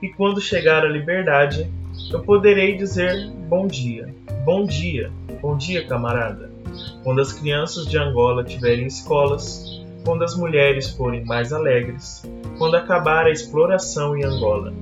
E 0.00 0.08
quando 0.10 0.40
chegar 0.40 0.84
a 0.84 0.88
liberdade, 0.88 1.70
eu 2.10 2.20
poderei 2.22 2.76
dizer 2.76 3.30
bom 3.48 3.66
dia, 3.66 4.14
bom 4.44 4.64
dia, 4.64 5.10
bom 5.42 5.56
dia, 5.56 5.86
camarada. 5.86 6.50
Quando 7.02 7.20
as 7.20 7.32
crianças 7.32 7.86
de 7.86 7.98
Angola 7.98 8.44
tiverem 8.44 8.86
escolas, 8.86 9.82
quando 10.04 10.22
as 10.22 10.36
mulheres 10.36 10.90
forem 10.90 11.24
mais 11.24 11.52
alegres, 11.52 12.22
quando 12.58 12.76
acabar 12.76 13.26
a 13.26 13.30
exploração 13.30 14.16
em 14.16 14.24
Angola, 14.24 14.72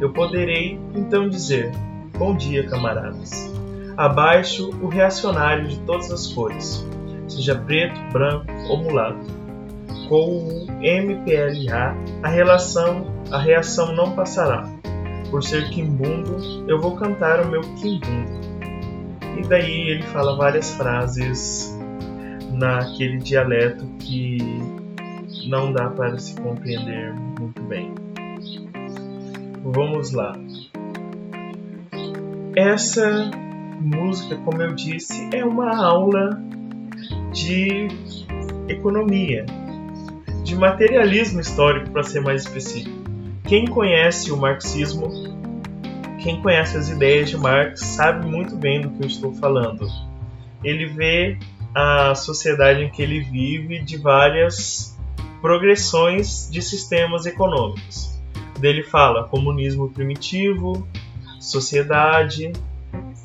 eu 0.00 0.12
poderei 0.12 0.78
então 0.94 1.28
dizer 1.28 1.70
bom 2.16 2.34
dia, 2.36 2.66
camaradas. 2.66 3.57
Abaixo 3.98 4.70
o 4.80 4.86
reacionário 4.86 5.66
de 5.66 5.80
todas 5.80 6.12
as 6.12 6.28
cores, 6.28 6.86
seja 7.26 7.56
preto, 7.56 8.00
branco 8.12 8.46
ou 8.70 8.78
mulato. 8.78 9.26
Com 10.08 10.38
o 10.38 10.66
MPLA, 10.80 11.96
a 12.22 12.28
relação, 12.28 13.12
a 13.32 13.38
reação 13.40 13.92
não 13.96 14.14
passará. 14.14 14.70
Por 15.32 15.42
ser 15.42 15.68
quimbundo, 15.70 16.36
eu 16.68 16.80
vou 16.80 16.94
cantar 16.94 17.40
o 17.40 17.48
meu 17.48 17.60
quimbundo. 17.60 18.38
E 19.36 19.42
daí 19.48 19.88
ele 19.88 20.04
fala 20.04 20.36
várias 20.36 20.70
frases 20.74 21.76
naquele 22.52 23.18
dialeto 23.18 23.84
que 23.98 24.38
não 25.48 25.72
dá 25.72 25.90
para 25.90 26.16
se 26.20 26.40
compreender 26.40 27.12
muito 27.36 27.60
bem. 27.62 27.92
Vamos 29.64 30.12
lá. 30.12 30.38
Essa 32.54 33.28
música, 33.80 34.36
como 34.36 34.60
eu 34.60 34.74
disse, 34.74 35.28
é 35.32 35.44
uma 35.44 35.76
aula 35.76 36.42
de 37.32 37.88
economia, 38.68 39.44
de 40.44 40.56
materialismo 40.56 41.40
histórico, 41.40 41.90
para 41.90 42.02
ser 42.02 42.20
mais 42.20 42.42
específico. 42.42 42.96
Quem 43.44 43.66
conhece 43.66 44.30
o 44.30 44.36
marxismo, 44.36 45.08
quem 46.22 46.42
conhece 46.42 46.76
as 46.76 46.88
ideias 46.90 47.30
de 47.30 47.36
Marx, 47.36 47.80
sabe 47.80 48.26
muito 48.26 48.56
bem 48.56 48.80
do 48.80 48.90
que 48.90 49.02
eu 49.02 49.06
estou 49.06 49.32
falando. 49.34 49.86
Ele 50.62 50.86
vê 50.86 51.38
a 51.74 52.14
sociedade 52.14 52.82
em 52.82 52.90
que 52.90 53.00
ele 53.00 53.20
vive 53.20 53.80
de 53.80 53.96
várias 53.96 54.98
progressões 55.40 56.48
de 56.50 56.60
sistemas 56.60 57.24
econômicos. 57.24 58.18
Dele 58.58 58.82
fala 58.82 59.28
comunismo 59.28 59.88
primitivo, 59.88 60.86
sociedade, 61.40 62.52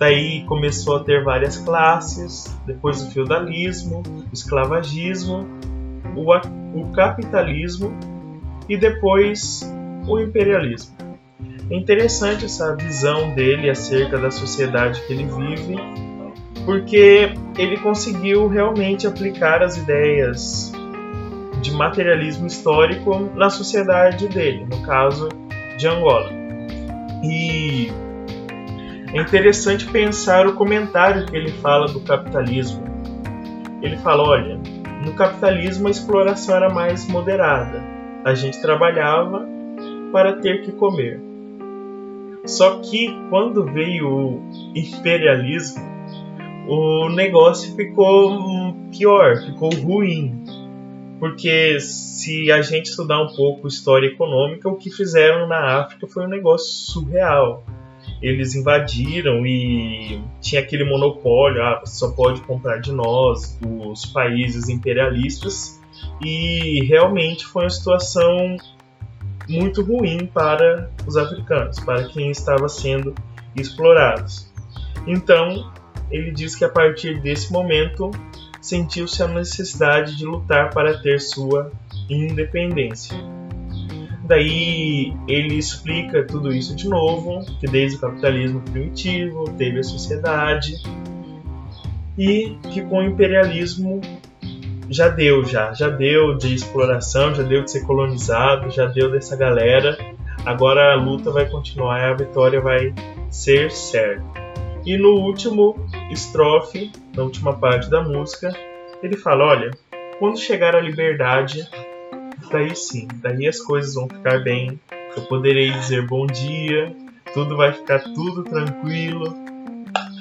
Daí 0.03 0.43
começou 0.47 0.97
a 0.97 0.99
ter 1.05 1.23
várias 1.23 1.55
classes, 1.55 2.53
depois 2.65 3.01
o 3.01 3.09
feudalismo, 3.09 4.03
o 4.05 4.33
esclavagismo, 4.33 5.47
o, 6.13 6.29
o 6.77 6.91
capitalismo 6.91 7.97
e 8.67 8.75
depois 8.75 9.61
o 10.05 10.19
imperialismo. 10.19 10.93
É 11.69 11.77
interessante 11.77 12.43
essa 12.43 12.75
visão 12.75 13.33
dele 13.33 13.69
acerca 13.69 14.17
da 14.17 14.29
sociedade 14.29 14.99
que 15.07 15.13
ele 15.13 15.23
vive, 15.23 15.77
porque 16.65 17.33
ele 17.57 17.77
conseguiu 17.77 18.49
realmente 18.49 19.07
aplicar 19.07 19.63
as 19.63 19.77
ideias 19.77 20.73
de 21.61 21.71
materialismo 21.71 22.45
histórico 22.45 23.31
na 23.35 23.49
sociedade 23.49 24.27
dele, 24.27 24.65
no 24.69 24.81
caso 24.81 25.29
de 25.77 25.87
Angola. 25.87 26.29
E 27.23 27.89
é 29.13 29.21
interessante 29.21 29.85
pensar 29.85 30.47
o 30.47 30.53
comentário 30.53 31.27
que 31.27 31.35
ele 31.35 31.51
fala 31.51 31.87
do 31.87 32.01
capitalismo. 32.01 32.83
Ele 33.79 33.95
fala: 33.97 34.23
olha, 34.23 34.59
no 35.05 35.13
capitalismo 35.13 35.87
a 35.87 35.91
exploração 35.91 36.55
era 36.55 36.73
mais 36.73 37.07
moderada. 37.07 37.83
A 38.25 38.33
gente 38.33 38.59
trabalhava 38.59 39.47
para 40.11 40.33
ter 40.33 40.63
que 40.63 40.71
comer. 40.71 41.21
Só 42.45 42.79
que 42.79 43.15
quando 43.29 43.63
veio 43.65 44.09
o 44.09 44.41
imperialismo, 44.75 45.83
o 46.67 47.09
negócio 47.09 47.75
ficou 47.75 48.75
pior, 48.91 49.37
ficou 49.45 49.69
ruim. 49.75 50.43
Porque 51.19 51.79
se 51.79 52.51
a 52.51 52.61
gente 52.61 52.87
estudar 52.87 53.21
um 53.21 53.33
pouco 53.35 53.67
história 53.67 54.07
econômica, 54.07 54.67
o 54.67 54.75
que 54.75 54.89
fizeram 54.89 55.47
na 55.47 55.81
África 55.81 56.07
foi 56.07 56.25
um 56.25 56.29
negócio 56.29 56.91
surreal 56.91 57.63
eles 58.23 58.55
invadiram 58.55 59.45
e 59.45 60.23
tinha 60.39 60.61
aquele 60.61 60.85
monopólio, 60.85 61.61
ah, 61.61 61.81
você 61.83 61.95
só 61.97 62.11
pode 62.11 62.39
comprar 62.41 62.79
de 62.79 62.93
nós, 62.93 63.59
os 63.61 64.05
países 64.05 64.69
imperialistas, 64.69 65.81
e 66.23 66.85
realmente 66.85 67.45
foi 67.45 67.63
uma 67.63 67.69
situação 67.69 68.55
muito 69.49 69.83
ruim 69.83 70.25
para 70.25 70.89
os 71.05 71.17
africanos, 71.17 71.81
para 71.81 72.07
quem 72.07 72.31
estava 72.31 72.69
sendo 72.69 73.13
explorados. 73.57 74.49
Então, 75.05 75.69
ele 76.09 76.31
diz 76.31 76.55
que 76.55 76.63
a 76.63 76.69
partir 76.69 77.19
desse 77.19 77.51
momento 77.51 78.09
sentiu-se 78.61 79.21
a 79.21 79.27
necessidade 79.27 80.15
de 80.15 80.25
lutar 80.25 80.69
para 80.69 80.97
ter 80.99 81.19
sua 81.19 81.73
independência. 82.09 83.42
Daí 84.23 85.13
ele 85.27 85.55
explica 85.55 86.23
tudo 86.23 86.53
isso 86.53 86.75
de 86.75 86.87
novo, 86.87 87.45
que 87.59 87.67
desde 87.67 87.97
o 87.97 87.99
capitalismo 87.99 88.61
primitivo 88.61 89.49
teve 89.57 89.79
a 89.79 89.83
sociedade 89.83 90.81
e 92.17 92.57
que 92.71 92.81
com 92.83 92.99
o 92.99 93.03
imperialismo 93.03 93.99
já 94.89 95.09
deu 95.09 95.43
já, 95.43 95.73
já 95.73 95.89
deu 95.89 96.37
de 96.37 96.53
exploração, 96.53 97.33
já 97.35 97.43
deu 97.43 97.63
de 97.63 97.71
ser 97.71 97.85
colonizado, 97.85 98.69
já 98.69 98.85
deu 98.85 99.11
dessa 99.11 99.35
galera. 99.35 99.97
Agora 100.45 100.93
a 100.93 100.95
luta 100.95 101.31
vai 101.31 101.49
continuar 101.49 101.99
e 101.99 102.03
a 102.05 102.13
vitória 102.13 102.61
vai 102.61 102.93
ser 103.29 103.71
certa. 103.71 104.23
E 104.85 104.97
no 104.97 105.15
último 105.15 105.75
estrofe, 106.11 106.91
na 107.15 107.23
última 107.23 107.53
parte 107.53 107.89
da 107.89 108.01
música, 108.01 108.53
ele 109.01 109.17
fala: 109.17 109.45
olha, 109.45 109.71
quando 110.19 110.37
chegar 110.37 110.75
a 110.75 110.81
liberdade, 110.81 111.67
daí 112.51 112.75
sim, 112.75 113.07
daí 113.15 113.47
as 113.47 113.59
coisas 113.59 113.95
vão 113.95 114.07
ficar 114.07 114.39
bem. 114.43 114.79
Eu 115.15 115.23
poderei 115.23 115.71
dizer 115.71 116.05
bom 116.07 116.25
dia, 116.25 116.95
tudo 117.33 117.57
vai 117.57 117.73
ficar 117.73 117.99
tudo 117.99 118.43
tranquilo. 118.43 119.35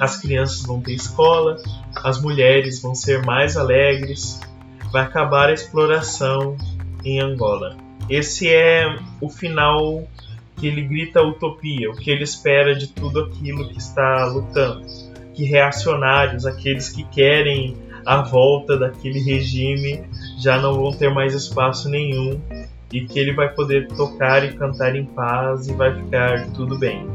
As 0.00 0.20
crianças 0.20 0.62
vão 0.66 0.80
ter 0.80 0.94
escola, 0.94 1.56
as 1.96 2.20
mulheres 2.20 2.80
vão 2.82 2.94
ser 2.94 3.24
mais 3.24 3.56
alegres, 3.56 4.40
vai 4.90 5.02
acabar 5.02 5.48
a 5.48 5.52
exploração 5.52 6.56
em 7.04 7.20
Angola. 7.20 7.76
Esse 8.08 8.48
é 8.48 8.98
o 9.20 9.28
final 9.28 10.06
que 10.56 10.66
ele 10.66 10.82
grita 10.82 11.22
utopia, 11.22 11.90
o 11.90 11.96
que 11.96 12.10
ele 12.10 12.24
espera 12.24 12.74
de 12.74 12.88
tudo 12.88 13.20
aquilo 13.20 13.68
que 13.68 13.78
está 13.78 14.24
lutando. 14.26 14.84
Que 15.34 15.44
reacionários, 15.44 16.44
aqueles 16.44 16.88
que 16.88 17.04
querem 17.04 17.76
a 18.04 18.22
volta 18.22 18.76
daquele 18.78 19.20
regime 19.20 20.04
já 20.38 20.60
não 20.60 20.74
vão 20.74 20.92
ter 20.92 21.12
mais 21.12 21.34
espaço 21.34 21.88
nenhum 21.88 22.40
e 22.92 23.02
que 23.02 23.18
ele 23.18 23.32
vai 23.32 23.48
poder 23.48 23.88
tocar 23.88 24.44
e 24.44 24.52
cantar 24.52 24.94
em 24.94 25.04
paz 25.04 25.66
e 25.68 25.72
vai 25.72 25.94
ficar 25.94 26.48
tudo 26.52 26.78
bem. 26.78 27.06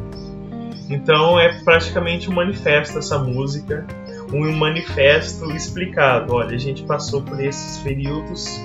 Então 0.90 1.40
é 1.40 1.54
praticamente 1.64 2.30
um 2.30 2.34
manifesto 2.34 2.98
essa 2.98 3.20
música, 3.20 3.86
um 4.34 4.52
manifesto 4.54 5.52
explicado. 5.52 6.34
Olha, 6.34 6.56
a 6.56 6.60
gente 6.60 6.84
passou 6.84 7.22
por 7.22 7.40
esses 7.40 7.78
períodos, 7.84 8.62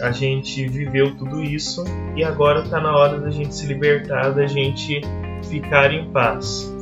a 0.00 0.12
gente 0.12 0.68
viveu 0.68 1.16
tudo 1.16 1.42
isso 1.42 1.84
e 2.14 2.22
agora 2.22 2.62
está 2.62 2.80
na 2.80 2.94
hora 2.94 3.18
da 3.18 3.30
gente 3.30 3.54
se 3.54 3.66
libertar, 3.66 4.30
da 4.30 4.46
gente 4.46 5.00
ficar 5.48 5.92
em 5.92 6.10
paz. 6.10 6.72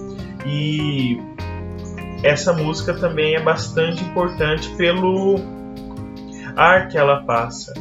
E 0.45 1.19
essa 2.27 2.53
música 2.53 2.93
também 2.93 3.37
é 3.37 3.41
bastante 3.41 4.03
importante 4.03 4.69
pelo 4.71 5.37
ar 6.57 6.89
que 6.89 6.99
ela 6.99 7.23
passa, 7.23 7.73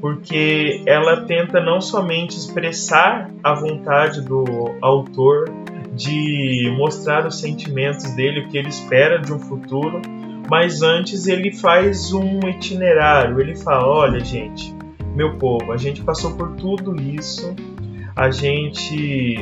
porque 0.00 0.82
ela 0.84 1.24
tenta 1.26 1.60
não 1.60 1.80
somente 1.80 2.36
expressar 2.36 3.30
a 3.42 3.54
vontade 3.54 4.20
do 4.20 4.44
autor 4.80 5.44
de 5.94 6.74
mostrar 6.76 7.24
os 7.24 7.38
sentimentos 7.38 8.10
dele, 8.16 8.40
o 8.40 8.48
que 8.48 8.58
ele 8.58 8.68
espera 8.68 9.20
de 9.20 9.32
um 9.32 9.38
futuro, 9.38 10.02
mas 10.50 10.82
antes 10.82 11.28
ele 11.28 11.52
faz 11.52 12.12
um 12.12 12.40
itinerário. 12.48 13.40
Ele 13.40 13.54
fala: 13.54 13.86
olha, 13.86 14.18
gente, 14.24 14.74
meu 15.14 15.36
povo, 15.36 15.70
a 15.70 15.76
gente 15.76 16.02
passou 16.02 16.34
por 16.34 16.56
tudo 16.56 17.00
isso, 17.00 17.54
a 18.16 18.28
gente 18.28 19.36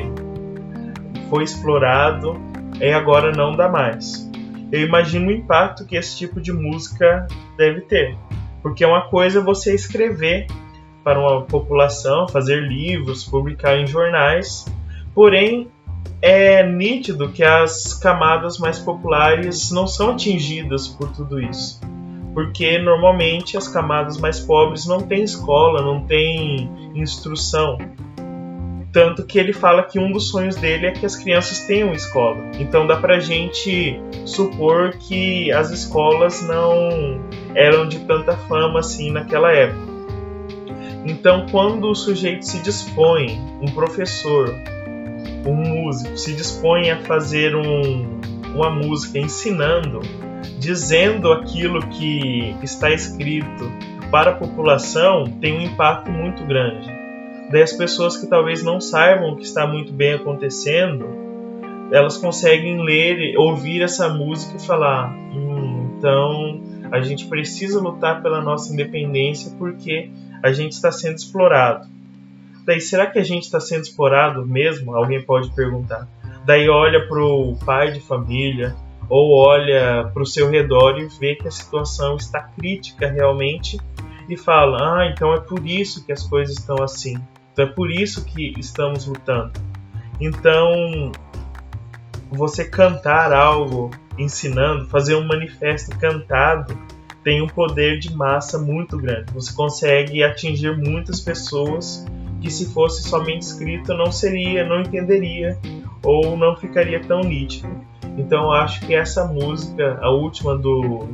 foi 1.27 1.43
explorado 1.43 2.50
e 2.79 2.91
agora 2.91 3.31
não 3.31 3.55
dá 3.55 3.67
mais. 3.69 4.29
Eu 4.71 4.81
imagino 4.81 5.27
o 5.27 5.31
impacto 5.31 5.85
que 5.85 5.95
esse 5.95 6.17
tipo 6.17 6.39
de 6.39 6.53
música 6.53 7.27
deve 7.57 7.81
ter, 7.81 8.17
porque 8.61 8.83
é 8.83 8.87
uma 8.87 9.09
coisa 9.09 9.41
você 9.41 9.75
escrever 9.75 10.47
para 11.03 11.19
uma 11.19 11.41
população, 11.41 12.27
fazer 12.27 12.61
livros, 12.61 13.23
publicar 13.23 13.77
em 13.77 13.87
jornais, 13.87 14.65
porém 15.13 15.69
é 16.21 16.63
nítido 16.65 17.29
que 17.29 17.43
as 17.43 17.93
camadas 17.95 18.59
mais 18.59 18.77
populares 18.79 19.71
não 19.71 19.87
são 19.87 20.11
atingidas 20.11 20.87
por 20.87 21.11
tudo 21.11 21.41
isso. 21.41 21.81
Porque 22.33 22.77
normalmente 22.77 23.57
as 23.57 23.67
camadas 23.67 24.17
mais 24.17 24.39
pobres 24.39 24.85
não 24.85 25.01
têm 25.01 25.23
escola, 25.23 25.81
não 25.81 26.05
têm 26.05 26.71
instrução. 26.95 27.77
Tanto 28.91 29.23
que 29.25 29.39
ele 29.39 29.53
fala 29.53 29.83
que 29.83 29.97
um 29.97 30.11
dos 30.11 30.29
sonhos 30.29 30.55
dele 30.57 30.87
é 30.87 30.91
que 30.91 31.05
as 31.05 31.15
crianças 31.15 31.65
tenham 31.65 31.93
escola. 31.93 32.37
Então 32.59 32.85
dá 32.85 32.97
pra 32.97 33.19
gente 33.19 33.97
supor 34.25 34.91
que 34.97 35.51
as 35.51 35.71
escolas 35.71 36.41
não 36.41 37.21
eram 37.55 37.87
de 37.87 37.99
tanta 37.99 38.35
fama 38.35 38.79
assim 38.79 39.11
naquela 39.11 39.51
época. 39.51 39.91
Então, 41.05 41.47
quando 41.49 41.89
o 41.89 41.95
sujeito 41.95 42.45
se 42.45 42.61
dispõe, 42.61 43.39
um 43.61 43.71
professor, 43.71 44.53
um 45.45 45.55
músico, 45.55 46.15
se 46.15 46.33
dispõe 46.35 46.91
a 46.91 46.97
fazer 46.97 47.55
um, 47.55 48.19
uma 48.53 48.69
música 48.69 49.17
ensinando, 49.17 50.01
dizendo 50.59 51.31
aquilo 51.31 51.81
que 51.87 52.55
está 52.61 52.91
escrito 52.91 53.71
para 54.11 54.31
a 54.31 54.35
população, 54.35 55.23
tem 55.39 55.57
um 55.57 55.61
impacto 55.61 56.11
muito 56.11 56.45
grande. 56.45 57.00
Daí 57.51 57.61
as 57.61 57.73
pessoas 57.73 58.15
que 58.17 58.27
talvez 58.27 58.63
não 58.63 58.79
saibam 58.79 59.31
o 59.31 59.35
que 59.35 59.43
está 59.43 59.67
muito 59.67 59.91
bem 59.91 60.13
acontecendo, 60.13 61.05
elas 61.91 62.17
conseguem 62.17 62.81
ler, 62.81 63.37
ouvir 63.37 63.81
essa 63.81 64.07
música 64.07 64.55
e 64.55 64.65
falar: 64.65 65.11
hum, 65.11 65.95
então 65.97 66.61
a 66.91 67.01
gente 67.01 67.27
precisa 67.27 67.81
lutar 67.81 68.21
pela 68.21 68.41
nossa 68.41 68.71
independência 68.71 69.51
porque 69.57 70.09
a 70.41 70.51
gente 70.51 70.73
está 70.73 70.91
sendo 70.91 71.15
explorado. 71.15 71.87
Daí, 72.65 72.79
será 72.79 73.07
que 73.07 73.19
a 73.19 73.23
gente 73.23 73.43
está 73.43 73.59
sendo 73.59 73.81
explorado 73.81 74.45
mesmo? 74.45 74.95
Alguém 74.95 75.21
pode 75.21 75.49
perguntar. 75.51 76.07
Daí 76.45 76.69
olha 76.69 77.07
para 77.07 77.21
o 77.21 77.57
pai 77.65 77.91
de 77.91 77.99
família 77.99 78.75
ou 79.09 79.35
olha 79.35 80.09
para 80.13 80.23
o 80.23 80.25
seu 80.25 80.49
redor 80.49 80.97
e 80.99 81.07
vê 81.19 81.35
que 81.35 81.47
a 81.47 81.51
situação 81.51 82.15
está 82.15 82.39
crítica 82.39 83.09
realmente 83.09 83.77
e 84.29 84.37
fala: 84.37 84.99
Ah, 84.99 85.07
então 85.07 85.33
é 85.33 85.39
por 85.39 85.65
isso 85.67 86.05
que 86.05 86.11
as 86.11 86.23
coisas 86.23 86.57
estão 86.57 86.81
assim. 86.81 87.17
Então 87.53 87.65
é 87.65 87.67
por 87.67 87.91
isso 87.91 88.25
que 88.25 88.53
estamos 88.57 89.05
lutando. 89.05 89.53
Então, 90.19 91.11
você 92.29 92.63
cantar 92.65 93.33
algo 93.33 93.91
ensinando, 94.17 94.87
fazer 94.87 95.15
um 95.15 95.25
manifesto 95.25 95.97
cantado, 95.97 96.77
tem 97.23 97.41
um 97.41 97.47
poder 97.47 97.99
de 97.99 98.15
massa 98.15 98.57
muito 98.57 98.97
grande. 98.97 99.31
Você 99.33 99.53
consegue 99.53 100.23
atingir 100.23 100.77
muitas 100.77 101.19
pessoas 101.19 102.05
que 102.39 102.49
se 102.49 102.73
fosse 102.73 103.07
somente 103.07 103.43
escrito 103.43 103.93
não 103.93 104.11
seria, 104.11 104.65
não 104.65 104.81
entenderia 104.81 105.57
ou 106.03 106.35
não 106.35 106.55
ficaria 106.55 106.99
tão 106.99 107.21
nítido. 107.21 107.69
Então 108.17 108.51
acho 108.51 108.81
que 108.81 108.95
essa 108.95 109.25
música, 109.25 109.99
a 110.01 110.09
última 110.09 110.57
do 110.57 111.07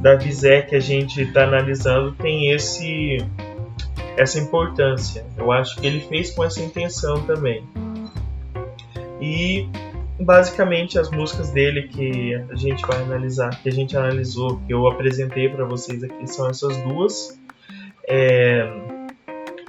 da 0.00 0.16
Vizé 0.16 0.62
que 0.62 0.74
a 0.74 0.80
gente 0.80 1.22
está 1.22 1.44
analisando, 1.44 2.12
tem 2.12 2.50
esse 2.50 3.18
essa 4.16 4.38
importância. 4.38 5.24
Eu 5.36 5.50
acho 5.50 5.80
que 5.80 5.86
ele 5.86 6.00
fez 6.00 6.30
com 6.30 6.44
essa 6.44 6.60
intenção 6.60 7.22
também. 7.22 7.64
E 9.20 9.68
basicamente 10.18 10.98
as 10.98 11.10
músicas 11.10 11.50
dele 11.50 11.88
que 11.88 12.34
a 12.34 12.54
gente 12.54 12.84
vai 12.86 13.02
analisar, 13.02 13.50
que 13.62 13.68
a 13.68 13.72
gente 13.72 13.96
analisou, 13.96 14.60
que 14.66 14.72
eu 14.72 14.86
apresentei 14.86 15.48
para 15.48 15.64
vocês 15.64 16.02
aqui, 16.02 16.26
são 16.26 16.48
essas 16.48 16.76
duas. 16.78 17.40
É, 18.08 18.68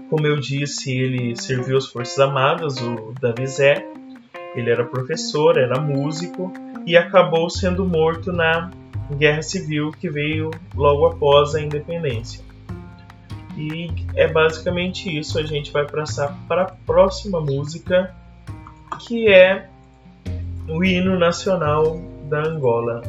como 0.10 0.27
eu 0.27 0.39
disse, 0.39 0.91
ele 0.91 1.36
serviu 1.36 1.77
as 1.77 1.88
Forças 1.88 2.19
Armadas, 2.19 2.77
o 2.82 3.13
Davi 3.19 3.47
Zé. 3.47 3.86
Ele 4.56 4.69
era 4.69 4.86
professor, 4.86 5.58
era 5.58 5.82
músico 5.82 6.53
e 6.86 6.95
acabou 6.95 7.49
sendo 7.49 7.86
morto 7.86 8.32
na 8.32 8.69
Guerra 9.17 9.41
Civil 9.41 9.91
que 9.91 10.10
veio 10.10 10.51
logo 10.75 11.08
após 11.08 11.56
a 11.56 11.62
independência. 11.62 12.43
E 13.57 13.89
é 14.15 14.27
basicamente 14.27 15.15
isso. 15.17 15.37
A 15.37 15.43
gente 15.43 15.71
vai 15.71 15.85
passar 15.85 16.35
para 16.47 16.63
a 16.63 16.71
próxima 16.85 17.39
música, 17.39 18.13
que 18.99 19.27
é 19.31 19.69
o 20.67 20.83
hino 20.83 21.17
nacional 21.17 21.99
da 22.29 22.43
Angola. 22.43 23.01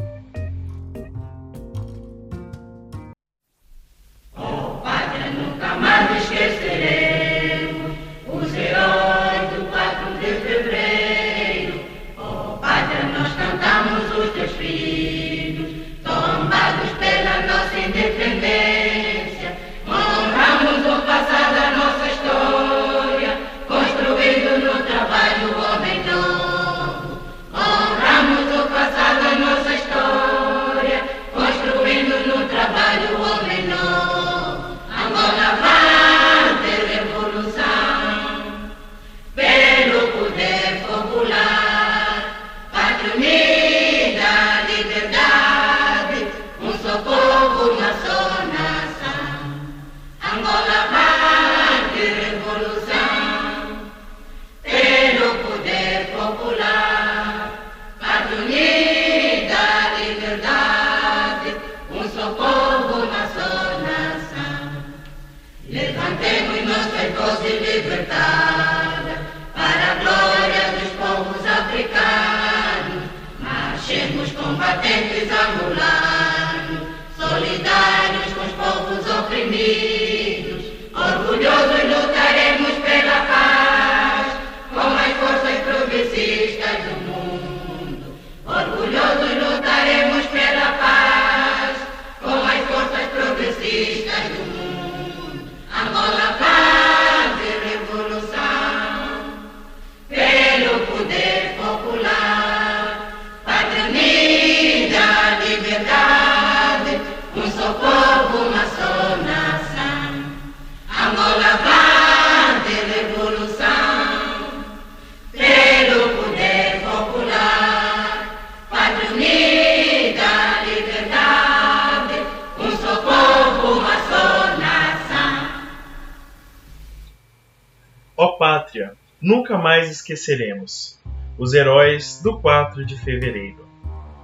Nunca 129.84 129.88
mais 129.88 129.90
esqueceremos. 129.90 130.98
os 131.36 131.52
heróis 131.52 132.20
do 132.22 132.38
4 132.38 132.86
de 132.86 132.96
fevereiro. 132.96 133.66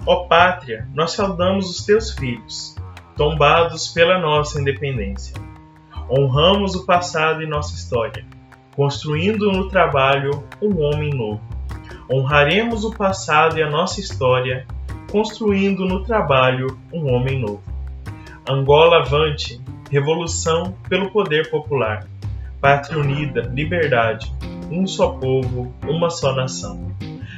Ó 0.07 0.25
pátria, 0.27 0.89
nós 0.95 1.13
saudamos 1.13 1.69
os 1.69 1.85
teus 1.85 2.13
filhos, 2.13 2.77
tombados 3.17 3.89
pela 3.89 4.19
nossa 4.19 4.61
independência. 4.61 5.35
Honramos 6.09 6.75
o 6.75 6.87
passado 6.87 7.43
e 7.43 7.47
nossa 7.47 7.75
história, 7.75 8.25
construindo 8.75 9.53
no 9.53 9.69
trabalho 9.69 10.45
um 10.63 10.81
homem 10.83 11.11
novo. 11.11 11.43
Honraremos 12.11 12.85
o 12.85 12.93
passado 12.93 13.59
e 13.59 13.63
a 13.63 13.69
nossa 13.69 14.01
história, 14.01 14.67
construindo 15.11 15.85
no 15.85 16.05
trabalho 16.05 16.79
um 16.93 17.13
homem 17.13 17.39
novo. 17.41 17.63
Angola 18.49 19.01
avante, 19.01 19.61
revolução 19.91 20.75
pelo 20.89 21.11
poder 21.11 21.51
popular. 21.51 22.07
Pátria 22.61 22.99
unida, 22.99 23.43
liberdade, 23.53 24.33
um 24.71 24.87
só 24.87 25.09
povo, 25.09 25.75
uma 25.89 26.11
só 26.11 26.35
nação. 26.35 26.95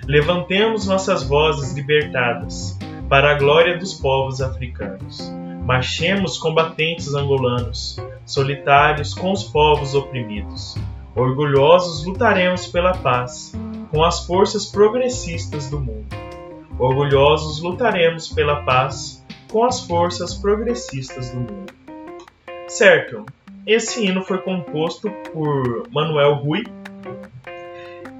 Levantemos 0.06 0.86
nossas 0.86 1.22
vozes 1.22 1.74
libertadas 1.74 2.78
para 3.08 3.32
a 3.32 3.34
glória 3.34 3.78
dos 3.78 3.94
povos 3.94 4.40
africanos. 4.40 5.32
Marchemos 5.64 6.38
combatentes 6.38 7.14
angolanos, 7.14 7.96
solitários 8.26 9.14
com 9.14 9.32
os 9.32 9.44
povos 9.44 9.94
oprimidos. 9.94 10.76
Orgulhosos 11.14 12.04
lutaremos 12.04 12.66
pela 12.66 12.92
paz 12.92 13.52
com 13.90 14.02
as 14.02 14.26
forças 14.26 14.66
progressistas 14.66 15.68
do 15.68 15.78
mundo. 15.78 16.06
Orgulhosos 16.78 17.60
lutaremos 17.60 18.28
pela 18.28 18.62
paz 18.62 19.22
com 19.50 19.64
as 19.64 19.86
forças 19.86 20.34
progressistas 20.34 21.30
do 21.30 21.40
mundo. 21.40 21.72
Certo, 22.66 23.26
esse 23.66 24.04
hino 24.04 24.22
foi 24.22 24.38
composto 24.38 25.10
por 25.32 25.88
Manuel 25.90 26.34
Rui. 26.34 26.64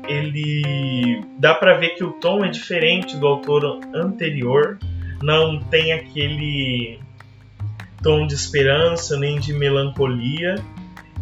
Ele 0.09 1.25
dá 1.39 1.55
para 1.55 1.79
ver 1.79 1.91
que 1.91 2.05
o 2.05 2.13
tom 2.13 2.45
é 2.45 2.49
diferente 2.49 3.17
do 3.17 3.27
autor 3.27 3.81
anterior, 3.95 4.79
não 5.23 5.61
tem 5.61 5.93
aquele 5.93 6.99
tom 8.03 8.27
de 8.27 8.35
esperança 8.35 9.17
nem 9.17 9.39
de 9.39 9.53
melancolia. 9.53 10.57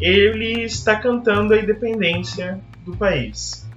Ele 0.00 0.62
está 0.62 0.96
cantando 0.96 1.52
a 1.52 1.58
independência 1.58 2.58
do 2.84 2.96
país. 2.96 3.68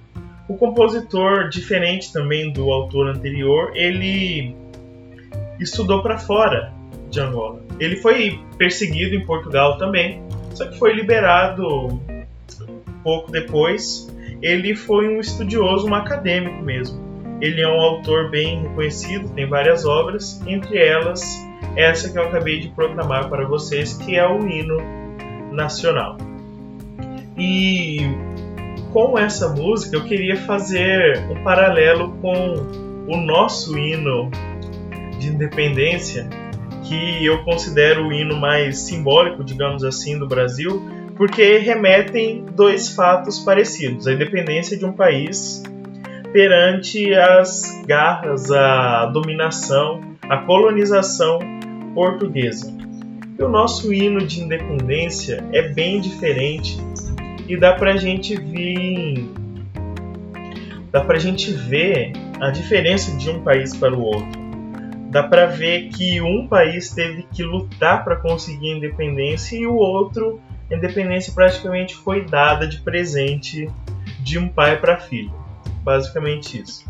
O 0.48 0.56
compositor, 0.56 1.48
diferente 1.48 2.12
também 2.12 2.52
do 2.52 2.70
autor 2.70 3.08
anterior, 3.08 3.72
ele 3.74 4.56
estudou 5.60 6.02
para 6.02 6.18
fora 6.18 6.72
de 7.10 7.20
Angola. 7.20 7.62
Ele 7.78 7.96
foi 7.96 8.40
perseguido 8.58 9.14
em 9.14 9.24
Portugal 9.24 9.78
também, 9.78 10.22
só 10.54 10.66
que 10.66 10.78
foi 10.78 10.94
liberado 10.94 12.00
pouco 13.04 13.30
depois. 13.30 14.10
Ele 14.42 14.74
foi 14.74 15.08
um 15.08 15.20
estudioso, 15.20 15.86
um 15.86 15.94
acadêmico 15.94 16.60
mesmo. 16.60 16.98
Ele 17.40 17.60
é 17.60 17.68
um 17.68 17.80
autor 17.80 18.30
bem 18.30 18.62
reconhecido, 18.62 19.28
tem 19.28 19.46
várias 19.46 19.84
obras, 19.84 20.40
entre 20.46 20.78
elas 20.78 21.22
essa 21.76 22.10
que 22.10 22.18
eu 22.18 22.22
acabei 22.24 22.60
de 22.60 22.68
proclamar 22.68 23.28
para 23.28 23.46
vocês, 23.46 23.94
que 23.94 24.16
é 24.16 24.26
o 24.26 24.46
hino 24.46 24.78
nacional. 25.52 26.16
E 27.36 27.98
com 28.92 29.18
essa 29.18 29.48
música 29.48 29.96
eu 29.96 30.04
queria 30.04 30.36
fazer 30.36 31.18
um 31.30 31.42
paralelo 31.42 32.12
com 32.22 32.32
o 33.08 33.16
nosso 33.16 33.76
hino 33.76 34.30
de 35.18 35.28
independência, 35.28 36.28
que 36.84 37.24
eu 37.24 37.42
considero 37.42 38.08
o 38.08 38.12
hino 38.12 38.36
mais 38.36 38.78
simbólico, 38.80 39.42
digamos 39.42 39.82
assim, 39.82 40.18
do 40.18 40.28
Brasil, 40.28 40.82
porque 41.16 41.58
remetem 41.58 42.44
dois 42.54 42.94
fatos 42.94 43.38
parecidos: 43.40 44.06
a 44.06 44.12
independência 44.12 44.76
de 44.76 44.84
um 44.84 44.92
país 44.92 45.62
perante 46.32 47.14
as 47.14 47.82
garras, 47.86 48.50
a 48.50 49.06
dominação, 49.06 50.00
a 50.28 50.38
colonização 50.38 51.38
portuguesa. 51.94 52.72
E 53.38 53.42
o 53.42 53.48
nosso 53.48 53.92
hino 53.92 54.24
de 54.26 54.40
independência 54.40 55.44
é 55.52 55.62
bem 55.62 56.00
diferente 56.00 56.76
e 57.48 57.56
dá 57.56 57.72
pra 57.72 57.96
gente 57.96 58.36
vir 58.36 59.28
dá 60.90 61.00
pra 61.00 61.18
gente 61.18 61.52
ver 61.52 62.12
a 62.40 62.50
diferença 62.50 63.16
de 63.16 63.28
um 63.28 63.42
país 63.42 63.76
para 63.76 63.92
o 63.92 64.00
outro 64.00 64.44
dá 65.14 65.22
para 65.22 65.46
ver 65.46 65.90
que 65.90 66.20
um 66.20 66.48
país 66.48 66.90
teve 66.90 67.22
que 67.32 67.44
lutar 67.44 68.02
para 68.02 68.16
conseguir 68.16 68.72
a 68.72 68.76
independência 68.78 69.56
e 69.56 69.64
o 69.64 69.76
outro, 69.76 70.40
a 70.74 70.76
independência 70.76 71.32
praticamente 71.32 71.94
foi 71.94 72.24
dada 72.24 72.66
de 72.66 72.78
presente 72.80 73.70
de 74.20 74.38
um 74.38 74.48
pai 74.48 74.78
para 74.78 74.96
filho. 74.96 75.32
Basicamente 75.82 76.60
isso. 76.60 76.84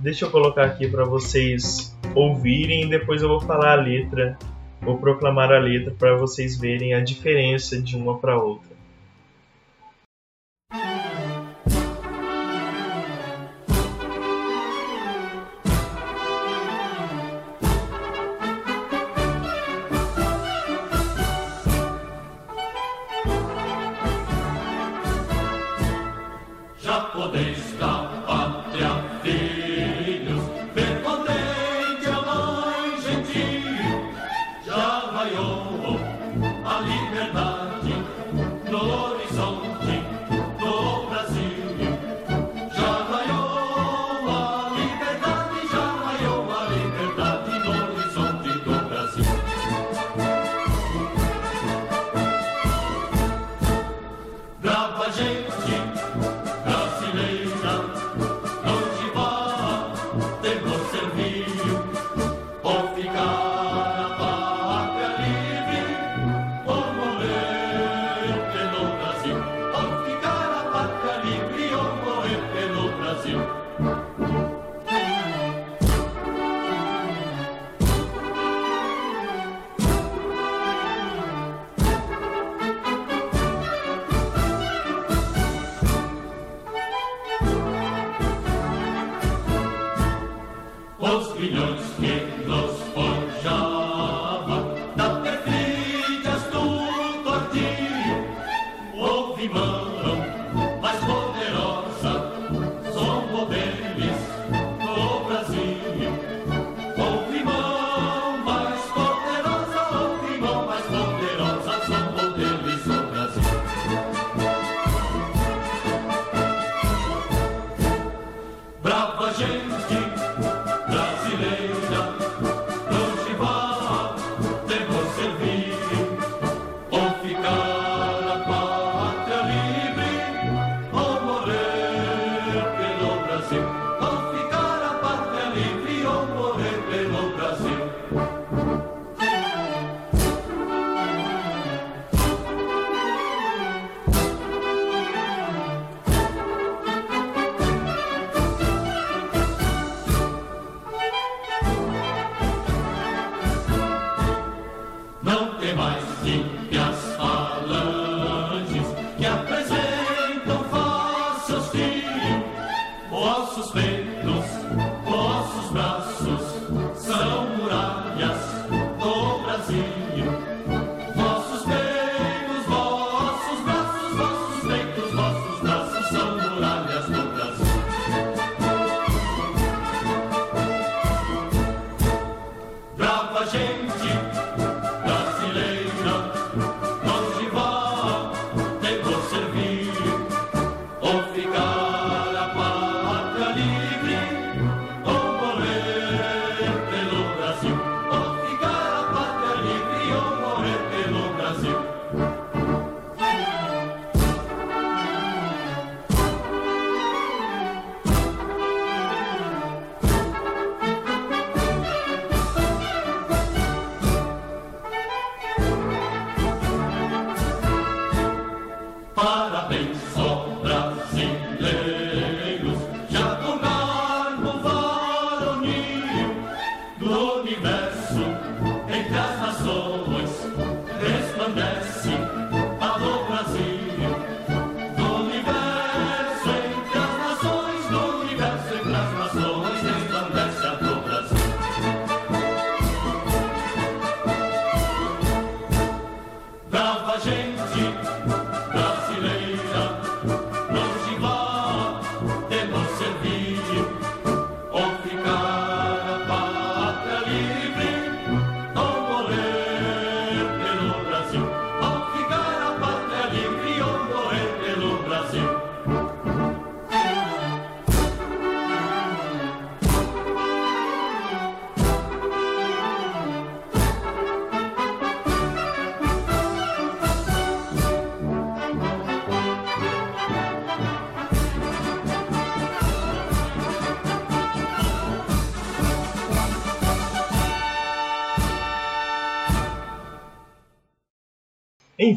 Deixa 0.00 0.24
eu 0.24 0.30
colocar 0.30 0.64
aqui 0.64 0.88
para 0.88 1.04
vocês 1.04 1.96
ouvirem 2.14 2.84
e 2.84 2.90
depois 2.90 3.22
eu 3.22 3.28
vou 3.28 3.40
falar 3.40 3.78
a 3.78 3.80
letra, 3.80 4.36
vou 4.80 4.98
proclamar 4.98 5.52
a 5.52 5.58
letra 5.58 5.94
para 5.96 6.16
vocês 6.16 6.58
verem 6.58 6.92
a 6.92 7.00
diferença 7.00 7.80
de 7.80 7.96
uma 7.96 8.18
para 8.18 8.36
outra. 8.36 8.73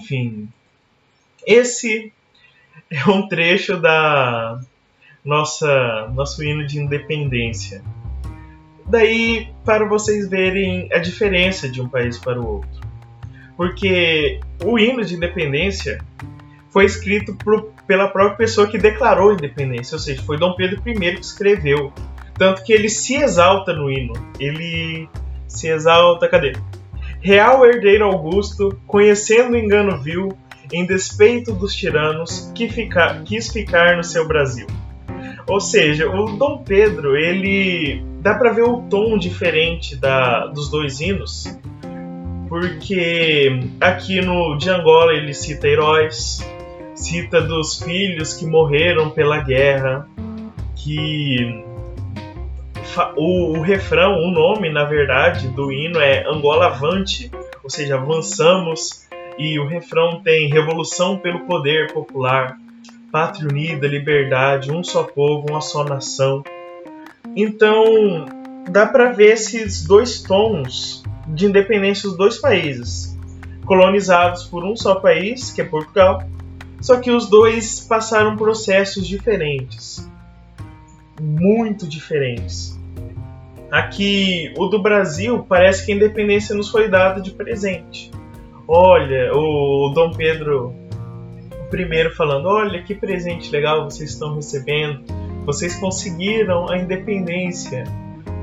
Enfim, 0.07 0.47
esse 1.45 2.13
é 2.89 3.09
um 3.09 3.27
trecho 3.27 3.77
da 3.77 4.57
nossa 5.23 6.09
nosso 6.15 6.41
hino 6.41 6.65
de 6.65 6.79
independência. 6.79 7.83
Daí 8.85 9.49
para 9.65 9.85
vocês 9.85 10.29
verem 10.29 10.87
a 10.93 10.97
diferença 10.99 11.67
de 11.67 11.81
um 11.81 11.89
país 11.89 12.17
para 12.17 12.39
o 12.39 12.47
outro. 12.47 12.87
Porque 13.57 14.39
o 14.63 14.79
hino 14.79 15.03
de 15.03 15.15
independência 15.15 15.99
foi 16.69 16.85
escrito 16.85 17.35
por, 17.35 17.73
pela 17.85 18.07
própria 18.07 18.37
pessoa 18.37 18.67
que 18.67 18.77
declarou 18.77 19.31
a 19.31 19.33
independência, 19.33 19.95
ou 19.95 19.99
seja, 19.99 20.21
foi 20.21 20.37
Dom 20.37 20.55
Pedro 20.55 20.81
I 20.85 21.15
que 21.15 21.21
escreveu. 21.21 21.91
Tanto 22.35 22.63
que 22.63 22.71
ele 22.71 22.87
se 22.87 23.15
exalta 23.15 23.73
no 23.73 23.91
hino. 23.91 24.13
Ele 24.39 25.09
se 25.49 25.67
exalta, 25.67 26.29
cadê? 26.29 26.53
Real 27.27 27.65
herdeiro 27.65 28.05
Augusto, 28.05 28.79
conhecendo 28.87 29.51
o 29.51 29.57
engano 29.57 30.01
vil, 30.01 30.29
em 30.71 30.85
despeito 30.85 31.51
dos 31.51 31.75
tiranos, 31.75 32.49
que 32.55 32.69
fica, 32.69 33.21
quis 33.25 33.51
ficar 33.51 33.97
no 33.97 34.03
seu 34.03 34.25
Brasil. 34.25 34.65
Ou 35.45 35.59
seja, 35.59 36.09
o 36.09 36.37
Dom 36.37 36.63
Pedro, 36.63 37.17
ele 37.17 38.01
dá 38.21 38.33
para 38.35 38.53
ver 38.53 38.61
o 38.61 38.83
tom 38.83 39.17
diferente 39.17 39.97
da, 39.97 40.47
dos 40.47 40.69
dois 40.71 41.01
hinos, 41.01 41.59
porque 42.47 43.59
aqui 43.81 44.21
no 44.21 44.57
de 44.57 44.69
Angola 44.69 45.11
ele 45.11 45.33
cita 45.33 45.67
heróis, 45.67 46.39
cita 46.95 47.41
dos 47.41 47.83
filhos 47.83 48.35
que 48.35 48.45
morreram 48.45 49.09
pela 49.09 49.39
guerra, 49.39 50.07
que 50.77 51.66
o, 53.15 53.57
o, 53.57 53.61
refrão, 53.61 54.13
o 54.19 54.31
nome, 54.31 54.69
na 54.69 54.83
verdade, 54.83 55.47
do 55.49 55.71
hino 55.71 55.99
é 55.99 56.27
Angola 56.27 56.67
Avante, 56.67 57.31
ou 57.63 57.69
seja, 57.69 57.95
avançamos, 57.95 59.07
e 59.37 59.59
o 59.59 59.67
refrão 59.67 60.21
tem 60.23 60.49
Revolução 60.49 61.17
pelo 61.17 61.41
Poder 61.41 61.93
Popular, 61.93 62.57
Pátria 63.11 63.47
Unida, 63.47 63.87
Liberdade, 63.87 64.71
um 64.71 64.83
só 64.83 65.03
povo, 65.03 65.47
uma 65.49 65.61
só 65.61 65.83
nação. 65.83 66.43
Então, 67.35 68.25
dá 68.69 68.85
para 68.85 69.11
ver 69.11 69.33
esses 69.33 69.83
dois 69.83 70.21
tons 70.21 71.03
de 71.27 71.45
independência 71.45 72.09
dos 72.09 72.17
dois 72.17 72.37
países, 72.37 73.17
colonizados 73.65 74.45
por 74.45 74.63
um 74.63 74.75
só 74.75 74.95
país, 74.95 75.51
que 75.51 75.61
é 75.61 75.65
Portugal, 75.65 76.23
só 76.81 76.99
que 76.99 77.11
os 77.11 77.29
dois 77.29 77.79
passaram 77.81 78.35
processos 78.37 79.07
diferentes, 79.07 80.09
muito 81.19 81.87
diferentes. 81.87 82.76
Aqui, 83.71 84.53
o 84.57 84.67
do 84.67 84.81
Brasil, 84.81 85.45
parece 85.47 85.85
que 85.85 85.91
a 85.91 85.95
independência 85.95 86.55
nos 86.55 86.69
foi 86.69 86.89
dada 86.89 87.21
de 87.21 87.31
presente. 87.31 88.09
Olha, 88.67 89.31
o 89.33 89.91
Dom 89.93 90.11
Pedro 90.11 90.73
I 91.73 92.09
falando: 92.11 92.47
Olha 92.47 92.81
que 92.81 92.95
presente 92.95 93.51
legal 93.51 93.83
vocês 93.83 94.11
estão 94.11 94.35
recebendo, 94.35 95.03
vocês 95.45 95.75
conseguiram 95.75 96.69
a 96.69 96.77
independência. 96.77 97.83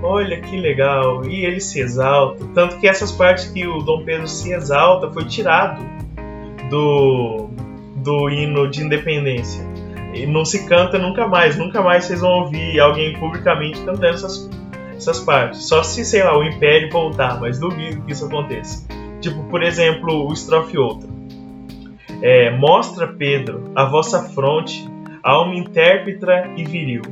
Olha 0.03 0.39
que 0.39 0.59
legal, 0.59 1.25
e 1.25 1.47
ele 1.47 1.61
se 1.61 1.81
exalta. 1.81 2.45
Tanto 2.55 2.79
que 2.79 2.87
essas 2.87 3.11
partes 3.11 3.47
que 3.47 3.66
o 3.66 3.79
Dom 3.79 4.05
Pedro 4.05 4.29
se 4.29 4.53
exalta 4.53 5.11
foi 5.11 5.25
tirado 5.25 5.83
do, 6.68 7.49
do 7.97 8.29
hino 8.29 8.70
de 8.70 8.83
independência. 8.83 9.64
E 10.12 10.27
não 10.27 10.45
se 10.45 10.66
canta 10.66 10.99
nunca 10.99 11.27
mais, 11.27 11.57
nunca 11.57 11.83
mais 11.83 12.05
vocês 12.05 12.20
vão 12.20 12.31
ouvir 12.43 12.79
alguém 12.79 13.18
publicamente 13.18 13.81
cantando 13.81 14.07
essas 14.07 14.51
essas 15.09 15.21
partes. 15.21 15.67
Só 15.67 15.83
se, 15.83 16.05
sei 16.05 16.23
lá, 16.23 16.37
o 16.37 16.43
Império 16.43 16.91
voltar, 16.91 17.39
mas 17.41 17.59
duvido 17.59 18.03
que 18.03 18.13
isso 18.13 18.27
aconteça. 18.27 18.87
Tipo, 19.21 19.45
por 19.45 19.63
exemplo, 19.63 20.27
o 20.27 20.33
estrofe 20.33 20.79
outro. 20.79 21.09
É, 22.23 22.51
Mostra, 22.51 23.07
Pedro, 23.07 23.71
a 23.75 23.85
vossa 23.85 24.23
fronte, 24.31 24.89
alma 25.23 25.55
intérpreta 25.55 26.51
e 26.57 26.65
viril. 26.65 27.03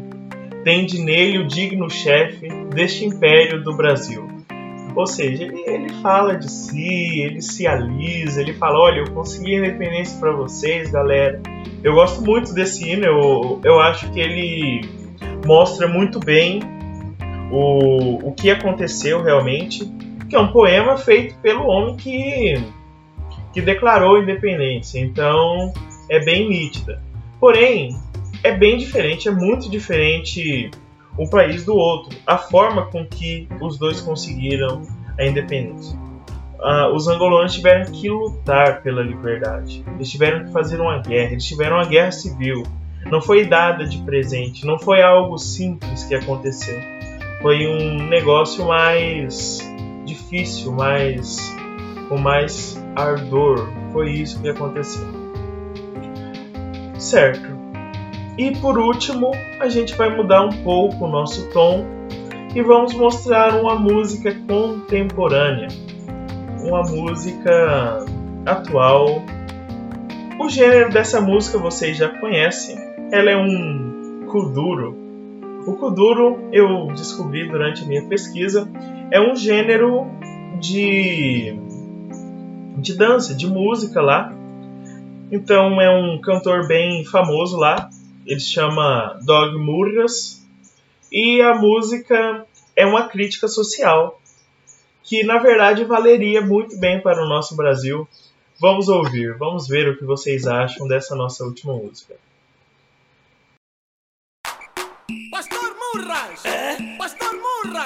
Tende 0.64 0.98
nele 0.98 1.38
o 1.38 1.46
digno 1.46 1.90
chefe 1.90 2.48
deste 2.74 3.04
império 3.04 3.62
do 3.62 3.74
Brasil. 3.76 4.28
Ou 4.94 5.06
seja, 5.06 5.44
ele, 5.44 5.62
ele, 5.66 5.88
fala 6.02 6.36
de 6.36 6.50
si, 6.50 7.20
ele 7.20 7.40
se 7.40 7.66
alisa, 7.66 8.40
ele 8.40 8.52
fala: 8.52 8.78
Olha, 8.78 9.00
eu 9.00 9.10
consegui 9.12 9.54
a 9.54 9.58
independência 9.58 10.18
para 10.20 10.32
vocês, 10.32 10.90
galera. 10.90 11.40
Eu 11.82 11.94
gosto 11.94 12.22
muito 12.22 12.52
desse 12.52 12.88
hino, 12.88 13.04
eu, 13.04 13.60
eu 13.64 13.80
acho 13.80 14.10
que 14.12 14.20
ele 14.20 14.82
mostra 15.46 15.88
muito 15.88 16.20
bem 16.20 16.60
o, 17.52 18.28
o 18.28 18.32
que 18.32 18.50
aconteceu 18.50 19.22
realmente, 19.22 19.84
que 20.28 20.34
é 20.34 20.40
um 20.40 20.50
poema 20.50 20.96
feito 20.96 21.36
pelo 21.36 21.66
homem 21.66 21.96
que, 21.96 22.54
que 23.52 23.60
declarou 23.60 24.16
a 24.16 24.20
independência. 24.20 24.98
Então 24.98 25.72
é 26.08 26.18
bem 26.18 26.48
nítida. 26.48 27.00
Porém, 27.38 27.94
é 28.42 28.52
bem 28.52 28.78
diferente, 28.78 29.28
é 29.28 29.30
muito 29.30 29.68
diferente 29.70 30.70
um 31.18 31.28
país 31.28 31.64
do 31.64 31.76
outro, 31.76 32.16
a 32.26 32.38
forma 32.38 32.86
com 32.86 33.04
que 33.04 33.46
os 33.60 33.78
dois 33.78 34.00
conseguiram 34.00 34.82
a 35.18 35.26
independência. 35.26 35.98
Ah, 36.58 36.90
os 36.94 37.06
angolanos 37.06 37.52
tiveram 37.52 37.92
que 37.92 38.08
lutar 38.08 38.82
pela 38.82 39.02
liberdade, 39.02 39.84
eles 39.94 40.10
tiveram 40.10 40.44
que 40.44 40.52
fazer 40.52 40.80
uma 40.80 40.98
guerra, 40.98 41.32
eles 41.32 41.44
tiveram 41.44 41.76
uma 41.76 41.84
guerra 41.84 42.12
civil. 42.12 42.62
Não 43.04 43.20
foi 43.20 43.44
dada 43.44 43.84
de 43.84 43.98
presente, 43.98 44.64
não 44.64 44.78
foi 44.78 45.02
algo 45.02 45.36
simples 45.36 46.04
que 46.04 46.14
aconteceu 46.14 46.80
foi 47.42 47.66
um 47.66 48.06
negócio 48.08 48.64
mais 48.66 49.58
difícil, 50.04 50.72
mais 50.72 51.36
com 52.08 52.16
mais 52.16 52.82
ardor. 52.94 53.68
Foi 53.92 54.10
isso 54.10 54.40
que 54.40 54.48
aconteceu. 54.48 55.06
Certo. 56.98 57.50
E 58.38 58.52
por 58.52 58.78
último, 58.78 59.32
a 59.60 59.68
gente 59.68 59.94
vai 59.94 60.08
mudar 60.14 60.42
um 60.44 60.62
pouco 60.62 61.04
o 61.04 61.08
nosso 61.08 61.50
tom 61.50 61.84
e 62.54 62.62
vamos 62.62 62.94
mostrar 62.94 63.54
uma 63.60 63.74
música 63.74 64.34
contemporânea, 64.46 65.68
uma 66.60 66.82
música 66.82 68.04
atual. 68.46 69.22
O 70.38 70.48
gênero 70.48 70.90
dessa 70.90 71.20
música 71.20 71.58
vocês 71.58 71.96
já 71.96 72.08
conhecem. 72.08 72.76
Ela 73.10 73.32
é 73.32 73.36
um 73.36 74.26
kuduro, 74.30 74.96
o 75.64 75.76
kuduro, 75.76 76.48
eu 76.52 76.88
descobri 76.88 77.48
durante 77.48 77.84
a 77.84 77.86
minha 77.86 78.04
pesquisa, 78.08 78.68
é 79.12 79.20
um 79.20 79.36
gênero 79.36 80.06
de, 80.60 81.54
de 82.78 82.94
dança, 82.94 83.32
de 83.32 83.46
música 83.46 84.00
lá. 84.00 84.34
Então 85.30 85.80
é 85.80 85.88
um 85.88 86.20
cantor 86.20 86.66
bem 86.66 87.04
famoso 87.04 87.56
lá, 87.56 87.88
ele 88.26 88.40
chama 88.40 89.18
Dog 89.24 89.56
Murras, 89.56 90.44
e 91.10 91.40
a 91.40 91.54
música 91.54 92.44
é 92.74 92.84
uma 92.84 93.08
crítica 93.08 93.46
social, 93.46 94.20
que 95.02 95.22
na 95.22 95.38
verdade 95.38 95.84
valeria 95.84 96.40
muito 96.40 96.76
bem 96.78 97.00
para 97.00 97.24
o 97.24 97.28
nosso 97.28 97.54
Brasil. 97.54 98.08
Vamos 98.60 98.88
ouvir, 98.88 99.36
vamos 99.38 99.68
ver 99.68 99.88
o 99.88 99.96
que 99.96 100.04
vocês 100.04 100.46
acham 100.46 100.88
dessa 100.88 101.14
nossa 101.14 101.44
última 101.44 101.72
música. 101.72 102.14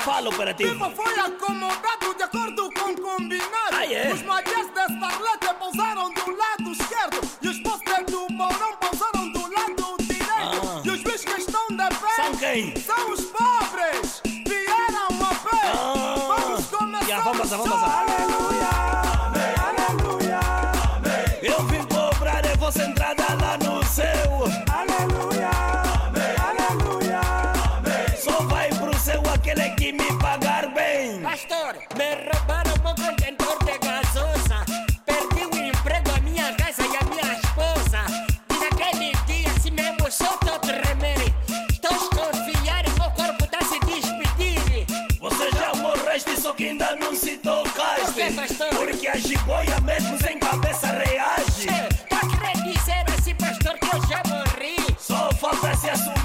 falo 0.06 0.32
para 0.34 0.54
ti. 0.54 0.62
Tempo 0.62 0.88
foi 0.90 1.18
acomodado 1.18 2.14
de 2.16 2.22
acordo 2.22 2.70
com 2.74 2.94
combinado. 2.94 3.72
Ah. 3.72 4.14
Os 4.14 4.22
magias 4.22 4.68
desta 4.68 5.08
rede 5.08 5.54
pousaram 5.58 6.14
do 6.14 6.30
lado 6.30 6.70
esquerdo. 6.70 7.20
E 7.42 7.48
os 7.48 7.58
postes 7.58 8.06
do 8.06 8.32
morão 8.32 8.76
pousaram 8.76 9.28
do 9.32 9.40
lado 9.52 9.96
direito. 10.04 10.62
Ah. 10.62 10.82
E 10.84 10.90
os 10.90 11.02
bichos 11.02 11.24
que 11.24 11.40
estão 11.40 11.66
de 11.70 11.88
pé 11.88 12.14
são 12.14 12.36
quem? 12.36 12.76
São 12.76 13.10
os 13.10 13.24
pobres. 13.24 14.22
Vieram 14.46 15.08
a 15.28 15.34
pé. 15.34 15.72
Ah. 15.74 16.36
Vamos 16.38 16.66
começar. 16.66 17.06
Yeah, 17.06 17.24
vamos, 17.24 17.50
vamos. 17.50 18.05
pastor. 48.46 48.68
Porque 48.68 49.08
a 49.08 49.16
jiboia 49.16 49.80
mesmo 49.80 50.18
sem 50.18 50.38
cabeça 50.38 50.86
reage. 50.86 51.66
Tá 52.08 52.20
querendo 52.20 52.72
dizer 52.72 53.04
esse 53.18 53.34
pastor 53.34 53.78
que 53.78 53.96
eu 53.96 54.06
já 54.06 54.22
morri? 54.28 54.96
Só 54.98 55.30
falta 55.34 55.74
se 55.76 55.90
assunto. 55.90 56.15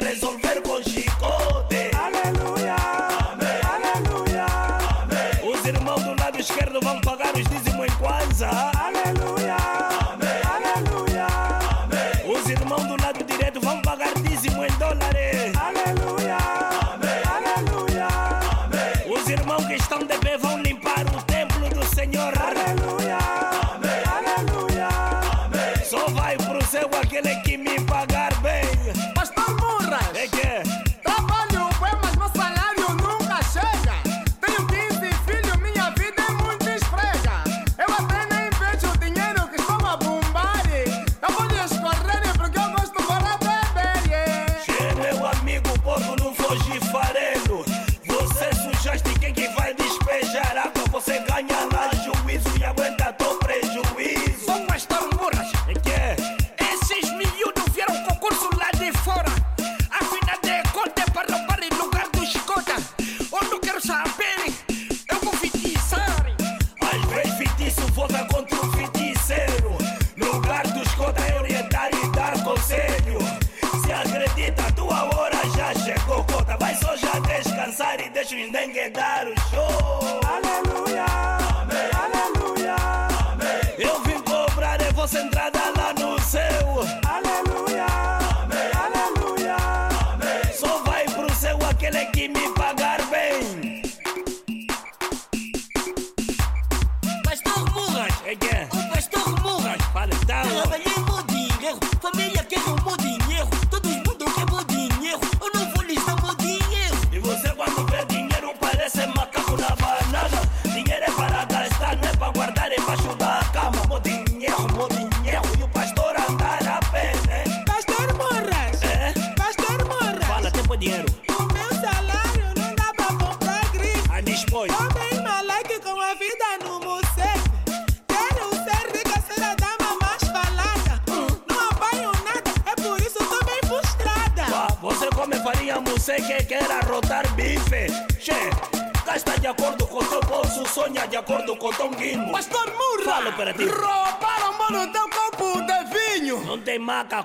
resolver. 0.00 0.49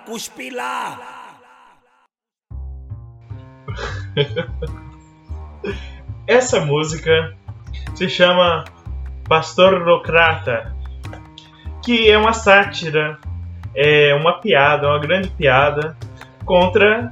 Cuspi 0.05 0.49
lá. 0.51 0.99
Essa 6.27 6.61
música 6.61 7.35
se 7.95 8.07
chama 8.07 8.65
Pastorocrata, 9.27 10.75
que 11.83 12.09
é 12.09 12.17
uma 12.17 12.33
sátira, 12.33 13.19
é 13.75 14.13
uma 14.15 14.39
piada, 14.39 14.87
uma 14.87 14.99
grande 14.99 15.29
piada 15.29 15.97
contra 16.45 17.11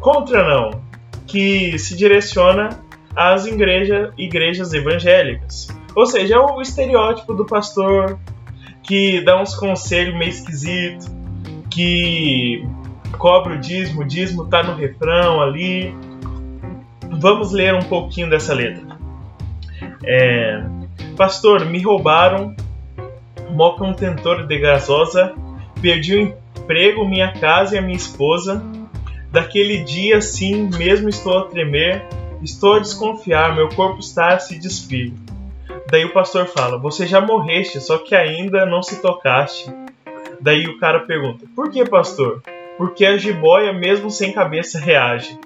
contra 0.00 0.44
não, 0.48 0.80
que 1.26 1.78
se 1.78 1.96
direciona 1.96 2.68
às 3.14 3.46
igreja, 3.46 4.12
igrejas 4.16 4.72
evangélicas. 4.72 5.68
Ou 5.94 6.06
seja, 6.06 6.36
é 6.36 6.38
o 6.38 6.62
estereótipo 6.62 7.34
do 7.34 7.44
pastor 7.44 8.18
que 8.82 9.20
dá 9.22 9.40
uns 9.40 9.54
conselhos 9.54 10.16
meio 10.16 10.30
esquisitos, 10.30 11.08
que 11.70 12.66
cobra 13.18 13.54
o 13.54 13.58
dízimo, 13.58 14.02
o 14.02 14.04
dízimo 14.04 14.46
tá 14.46 14.62
no 14.62 14.74
refrão 14.74 15.40
ali. 15.40 15.94
Vamos 17.10 17.52
ler 17.52 17.74
um 17.74 17.82
pouquinho 17.82 18.28
dessa 18.28 18.54
letra. 18.54 18.86
É, 20.04 20.62
Pastor, 21.16 21.64
me 21.64 21.82
roubaram, 21.82 22.54
mó 23.50 23.72
contentor 23.72 24.46
de 24.46 24.58
gasosa, 24.58 25.34
perdi 25.80 26.14
o 26.14 26.20
emprego, 26.20 27.04
minha 27.04 27.32
casa 27.32 27.74
e 27.74 27.78
a 27.78 27.82
minha 27.82 27.96
esposa. 27.96 28.62
Daquele 29.32 29.78
dia, 29.78 30.20
sim, 30.20 30.70
mesmo 30.76 31.08
estou 31.08 31.38
a 31.38 31.44
tremer, 31.46 32.06
estou 32.42 32.74
a 32.74 32.78
desconfiar, 32.78 33.54
meu 33.54 33.68
corpo 33.68 33.98
está 33.98 34.28
a 34.28 34.38
se 34.38 34.58
despir. 34.58 35.12
Daí 35.90 36.04
o 36.04 36.12
pastor 36.12 36.46
fala: 36.46 36.78
Você 36.78 37.06
já 37.06 37.20
morreste, 37.20 37.80
só 37.80 37.98
que 37.98 38.14
ainda 38.14 38.64
não 38.64 38.82
se 38.82 39.02
tocaste. 39.02 39.70
Daí 40.40 40.66
o 40.66 40.78
cara 40.78 41.00
pergunta: 41.00 41.46
Por 41.54 41.70
que, 41.70 41.84
pastor? 41.84 42.42
Porque 42.76 43.04
a 43.04 43.16
jiboia, 43.16 43.72
mesmo 43.72 44.10
sem 44.10 44.32
cabeça, 44.32 44.78
reage. 44.78 45.38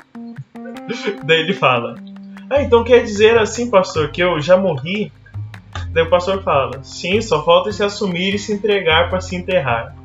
Daí 1.25 1.41
ele 1.41 1.55
fala: 1.55 1.97
Ah, 2.51 2.63
então 2.63 2.85
quer 2.85 3.03
dizer 3.03 3.39
assim, 3.39 3.71
pastor, 3.71 4.11
que 4.11 4.23
eu 4.23 4.41
já 4.41 4.57
morri? 4.57 5.11
Daí 5.91 6.05
o 6.05 6.11
pastor 6.11 6.43
fala: 6.43 6.83
Sim, 6.83 7.21
só 7.21 7.45
falta 7.45 7.73
se 7.73 7.83
assumir 7.83 8.35
e 8.35 8.39
se 8.39 8.53
entregar 8.53 9.09
para 9.09 9.21
se 9.21 9.37
enterrar. 9.37 9.97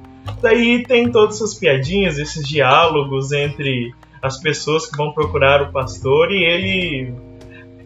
Daí 0.42 0.84
tem 0.84 1.12
todas 1.12 1.36
essas 1.36 1.54
piadinhas, 1.54 2.18
esses 2.18 2.48
diálogos 2.48 3.32
entre 3.32 3.94
as 4.22 4.38
pessoas 4.38 4.86
que 4.86 4.98
vão 4.98 5.12
procurar 5.12 5.62
o 5.62 5.72
pastor 5.72 6.32
e 6.32 6.44
ele 6.44 7.14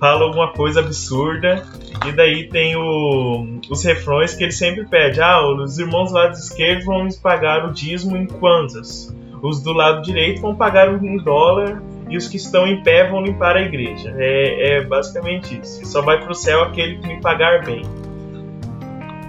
fala 0.01 0.23
alguma 0.23 0.51
coisa 0.51 0.79
absurda. 0.79 1.63
E 2.07 2.11
daí 2.11 2.49
tem 2.49 2.75
o, 2.75 3.59
os 3.69 3.83
refrões 3.85 4.33
que 4.33 4.43
ele 4.43 4.51
sempre 4.51 4.83
pede: 4.85 5.21
Ah, 5.21 5.39
os 5.47 5.77
irmãos 5.77 6.09
do 6.09 6.15
lado 6.15 6.33
esquerdo 6.33 6.85
vão 6.85 7.07
pagar 7.21 7.63
o 7.63 7.71
dízimo 7.71 8.17
em 8.17 8.25
kwanzas. 8.25 9.15
Os 9.43 9.61
do 9.61 9.71
lado 9.71 10.01
direito 10.01 10.41
vão 10.41 10.55
pagar 10.55 10.91
em 10.91 11.17
dólar 11.17 11.81
e 12.09 12.17
os 12.17 12.27
que 12.27 12.37
estão 12.37 12.67
em 12.67 12.83
pé 12.83 13.07
vão 13.07 13.21
limpar 13.21 13.55
a 13.55 13.61
igreja. 13.61 14.13
É, 14.17 14.77
é 14.77 14.83
basicamente 14.83 15.59
isso. 15.61 15.85
Só 15.85 16.01
vai 16.01 16.19
para 16.19 16.31
o 16.31 16.35
céu 16.35 16.63
aquele 16.63 16.97
que 16.97 17.07
me 17.07 17.21
pagar 17.21 17.63
bem. 17.63 17.83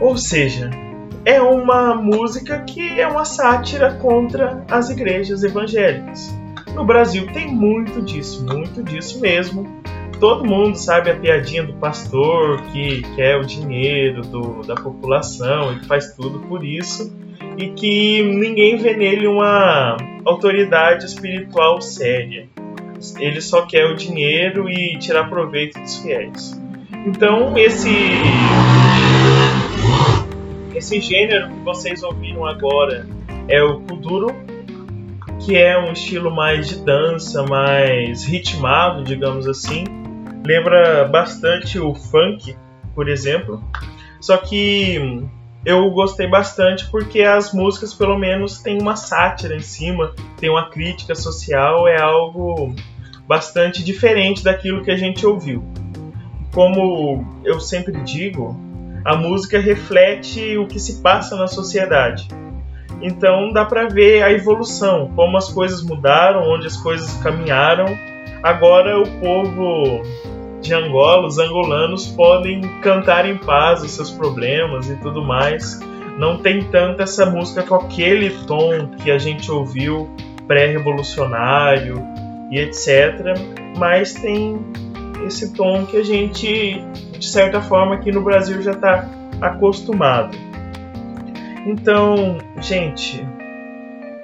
Ou 0.01 0.17
seja, 0.17 0.71
é 1.25 1.41
uma 1.41 1.95
música 1.95 2.59
que 2.61 3.01
é 3.01 3.07
uma 3.07 3.25
sátira 3.25 3.93
contra 3.95 4.65
as 4.71 4.91
igrejas 4.91 5.45
evangélicas. 5.45 6.35
No 6.75 6.85
Brasil 6.85 7.27
tem 7.33 7.47
muito 7.47 8.03
disso, 8.03 8.45
muito 8.45 8.83
disso 8.83 9.21
mesmo. 9.21 9.83
Todo 10.23 10.45
mundo 10.45 10.77
sabe 10.77 11.11
a 11.11 11.17
piadinha 11.17 11.65
do 11.65 11.73
pastor 11.73 12.63
que 12.71 13.03
quer 13.17 13.39
o 13.39 13.45
dinheiro 13.45 14.23
do, 14.23 14.63
da 14.63 14.77
população 14.77 15.73
e 15.73 15.85
faz 15.85 16.15
tudo 16.15 16.39
por 16.47 16.65
isso, 16.65 17.13
e 17.59 17.71
que 17.71 18.23
ninguém 18.23 18.77
vê 18.77 18.95
nele 18.95 19.27
uma 19.27 19.97
autoridade 20.25 21.07
espiritual 21.07 21.81
séria. 21.81 22.47
Ele 23.19 23.41
só 23.41 23.63
quer 23.63 23.87
o 23.87 23.97
dinheiro 23.97 24.71
e 24.71 24.97
tirar 24.97 25.29
proveito 25.29 25.81
dos 25.81 25.97
fiéis. 25.97 26.57
Então, 27.05 27.59
esse 27.59 27.91
esse 30.73 31.01
gênero 31.01 31.49
que 31.49 31.65
vocês 31.65 32.01
ouviram 32.05 32.47
agora 32.47 33.09
é 33.49 33.61
o 33.61 33.81
kuduro, 33.81 34.29
que 35.41 35.57
é 35.57 35.77
um 35.77 35.93
estilo 35.93 36.31
mais 36.31 36.69
de 36.69 36.77
dança, 36.77 37.43
mais 37.43 38.23
ritmado, 38.23 39.03
digamos 39.03 39.49
assim. 39.49 39.92
Lembra 40.45 41.05
bastante 41.05 41.79
o 41.79 41.95
funk, 41.95 42.57
por 42.95 43.09
exemplo. 43.09 43.63
Só 44.21 44.37
que 44.37 45.25
eu 45.65 45.91
gostei 45.91 46.27
bastante 46.27 46.91
porque 46.91 47.23
as 47.23 47.53
músicas 47.53 47.95
pelo 47.95 48.19
menos 48.19 48.61
têm 48.61 48.81
uma 48.81 48.97
sátira 48.97 49.57
em 49.57 49.61
cima, 49.61 50.13
tem 50.39 50.51
uma 50.51 50.69
crítica 50.69 51.15
social, 51.15 51.87
é 51.87 52.01
algo 52.01 52.75
bastante 53.27 53.85
diferente 53.85 54.43
daquilo 54.43 54.83
que 54.83 54.91
a 54.91 54.97
gente 54.97 55.25
ouviu. 55.25 55.63
Como 56.53 57.25
eu 57.45 57.61
sempre 57.61 58.01
digo, 58.03 58.57
a 59.05 59.17
música 59.17 59.59
reflete 59.61 60.57
o 60.59 60.67
que 60.67 60.79
se 60.79 61.01
passa 61.01 61.37
na 61.37 61.47
sociedade. 61.47 62.29
Então 63.01 63.53
dá 63.53 63.65
para 63.65 63.89
ver 63.89 64.23
a 64.23 64.33
evolução, 64.33 65.11
como 65.15 65.37
as 65.37 65.49
coisas 65.49 65.83
mudaram, 65.83 66.43
onde 66.49 66.67
as 66.67 66.77
coisas 66.77 67.13
caminharam. 67.23 67.87
Agora 68.43 69.01
o 69.01 69.07
povo 69.21 70.03
de 70.61 70.75
Angola, 70.75 71.27
os 71.27 71.39
angolanos 71.39 72.07
podem 72.09 72.61
cantar 72.81 73.29
em 73.29 73.37
paz 73.37 73.83
os 73.83 73.91
seus 73.93 74.11
problemas 74.11 74.89
e 74.89 74.97
tudo 74.97 75.23
mais. 75.23 75.81
Não 76.19 76.39
tem 76.39 76.63
tanta 76.65 77.05
essa 77.05 77.27
música 77.27 77.63
com 77.63 77.75
aquele 77.75 78.31
tom 78.47 78.89
que 79.03 79.11
a 79.11 79.19
gente 79.19 79.51
ouviu 79.51 80.11
pré-revolucionário 80.47 82.03
e 82.51 82.59
etc. 82.59 83.37
Mas 83.77 84.15
tem 84.15 84.59
esse 85.27 85.53
tom 85.55 85.87
que 85.87 85.97
a 85.97 86.05
gente, 86.05 86.85
de 87.19 87.27
certa 87.27 87.61
forma, 87.61 87.95
aqui 87.95 88.13
no 88.13 88.23
Brasil 88.23 88.61
já 88.61 88.73
está 88.73 89.09
acostumado. 89.41 90.37
Então, 91.67 92.39
gente, 92.61 93.27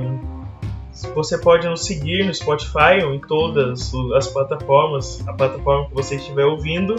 você 1.14 1.38
pode 1.38 1.68
nos 1.68 1.84
seguir 1.84 2.24
no 2.24 2.34
Spotify 2.34 3.04
ou 3.04 3.14
em 3.14 3.20
todas 3.20 3.92
as 4.16 4.28
plataformas, 4.28 5.26
a 5.26 5.32
plataforma 5.32 5.88
que 5.88 5.94
você 5.94 6.16
estiver 6.16 6.44
ouvindo. 6.44 6.96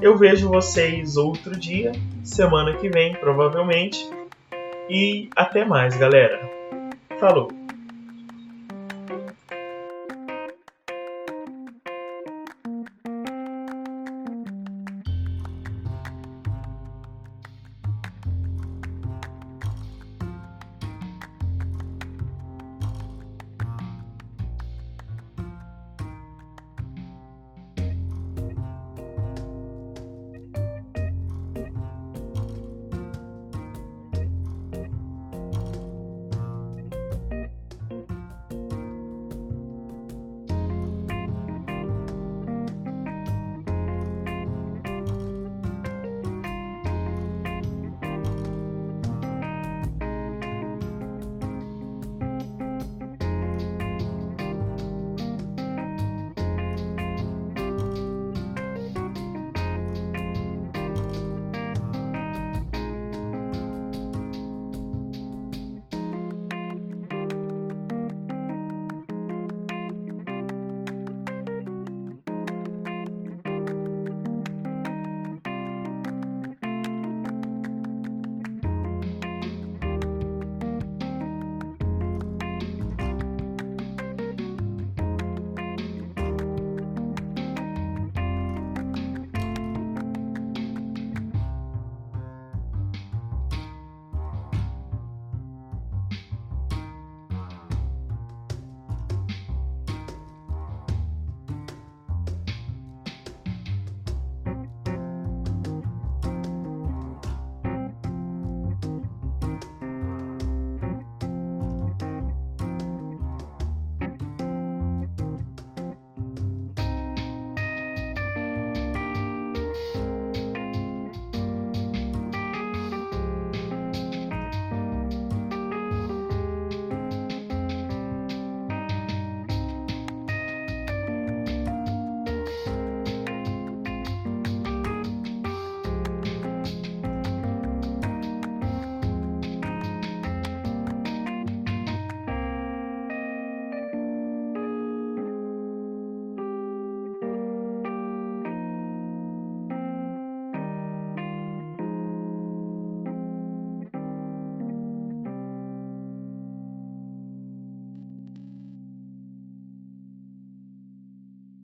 Eu 0.00 0.16
vejo 0.18 0.48
vocês 0.48 1.16
outro 1.16 1.56
dia, 1.56 1.92
semana 2.22 2.74
que 2.74 2.88
vem, 2.88 3.14
provavelmente. 3.14 4.10
E 4.88 5.28
até 5.34 5.64
mais, 5.64 5.96
galera. 5.96 6.40
Falou! 7.18 7.63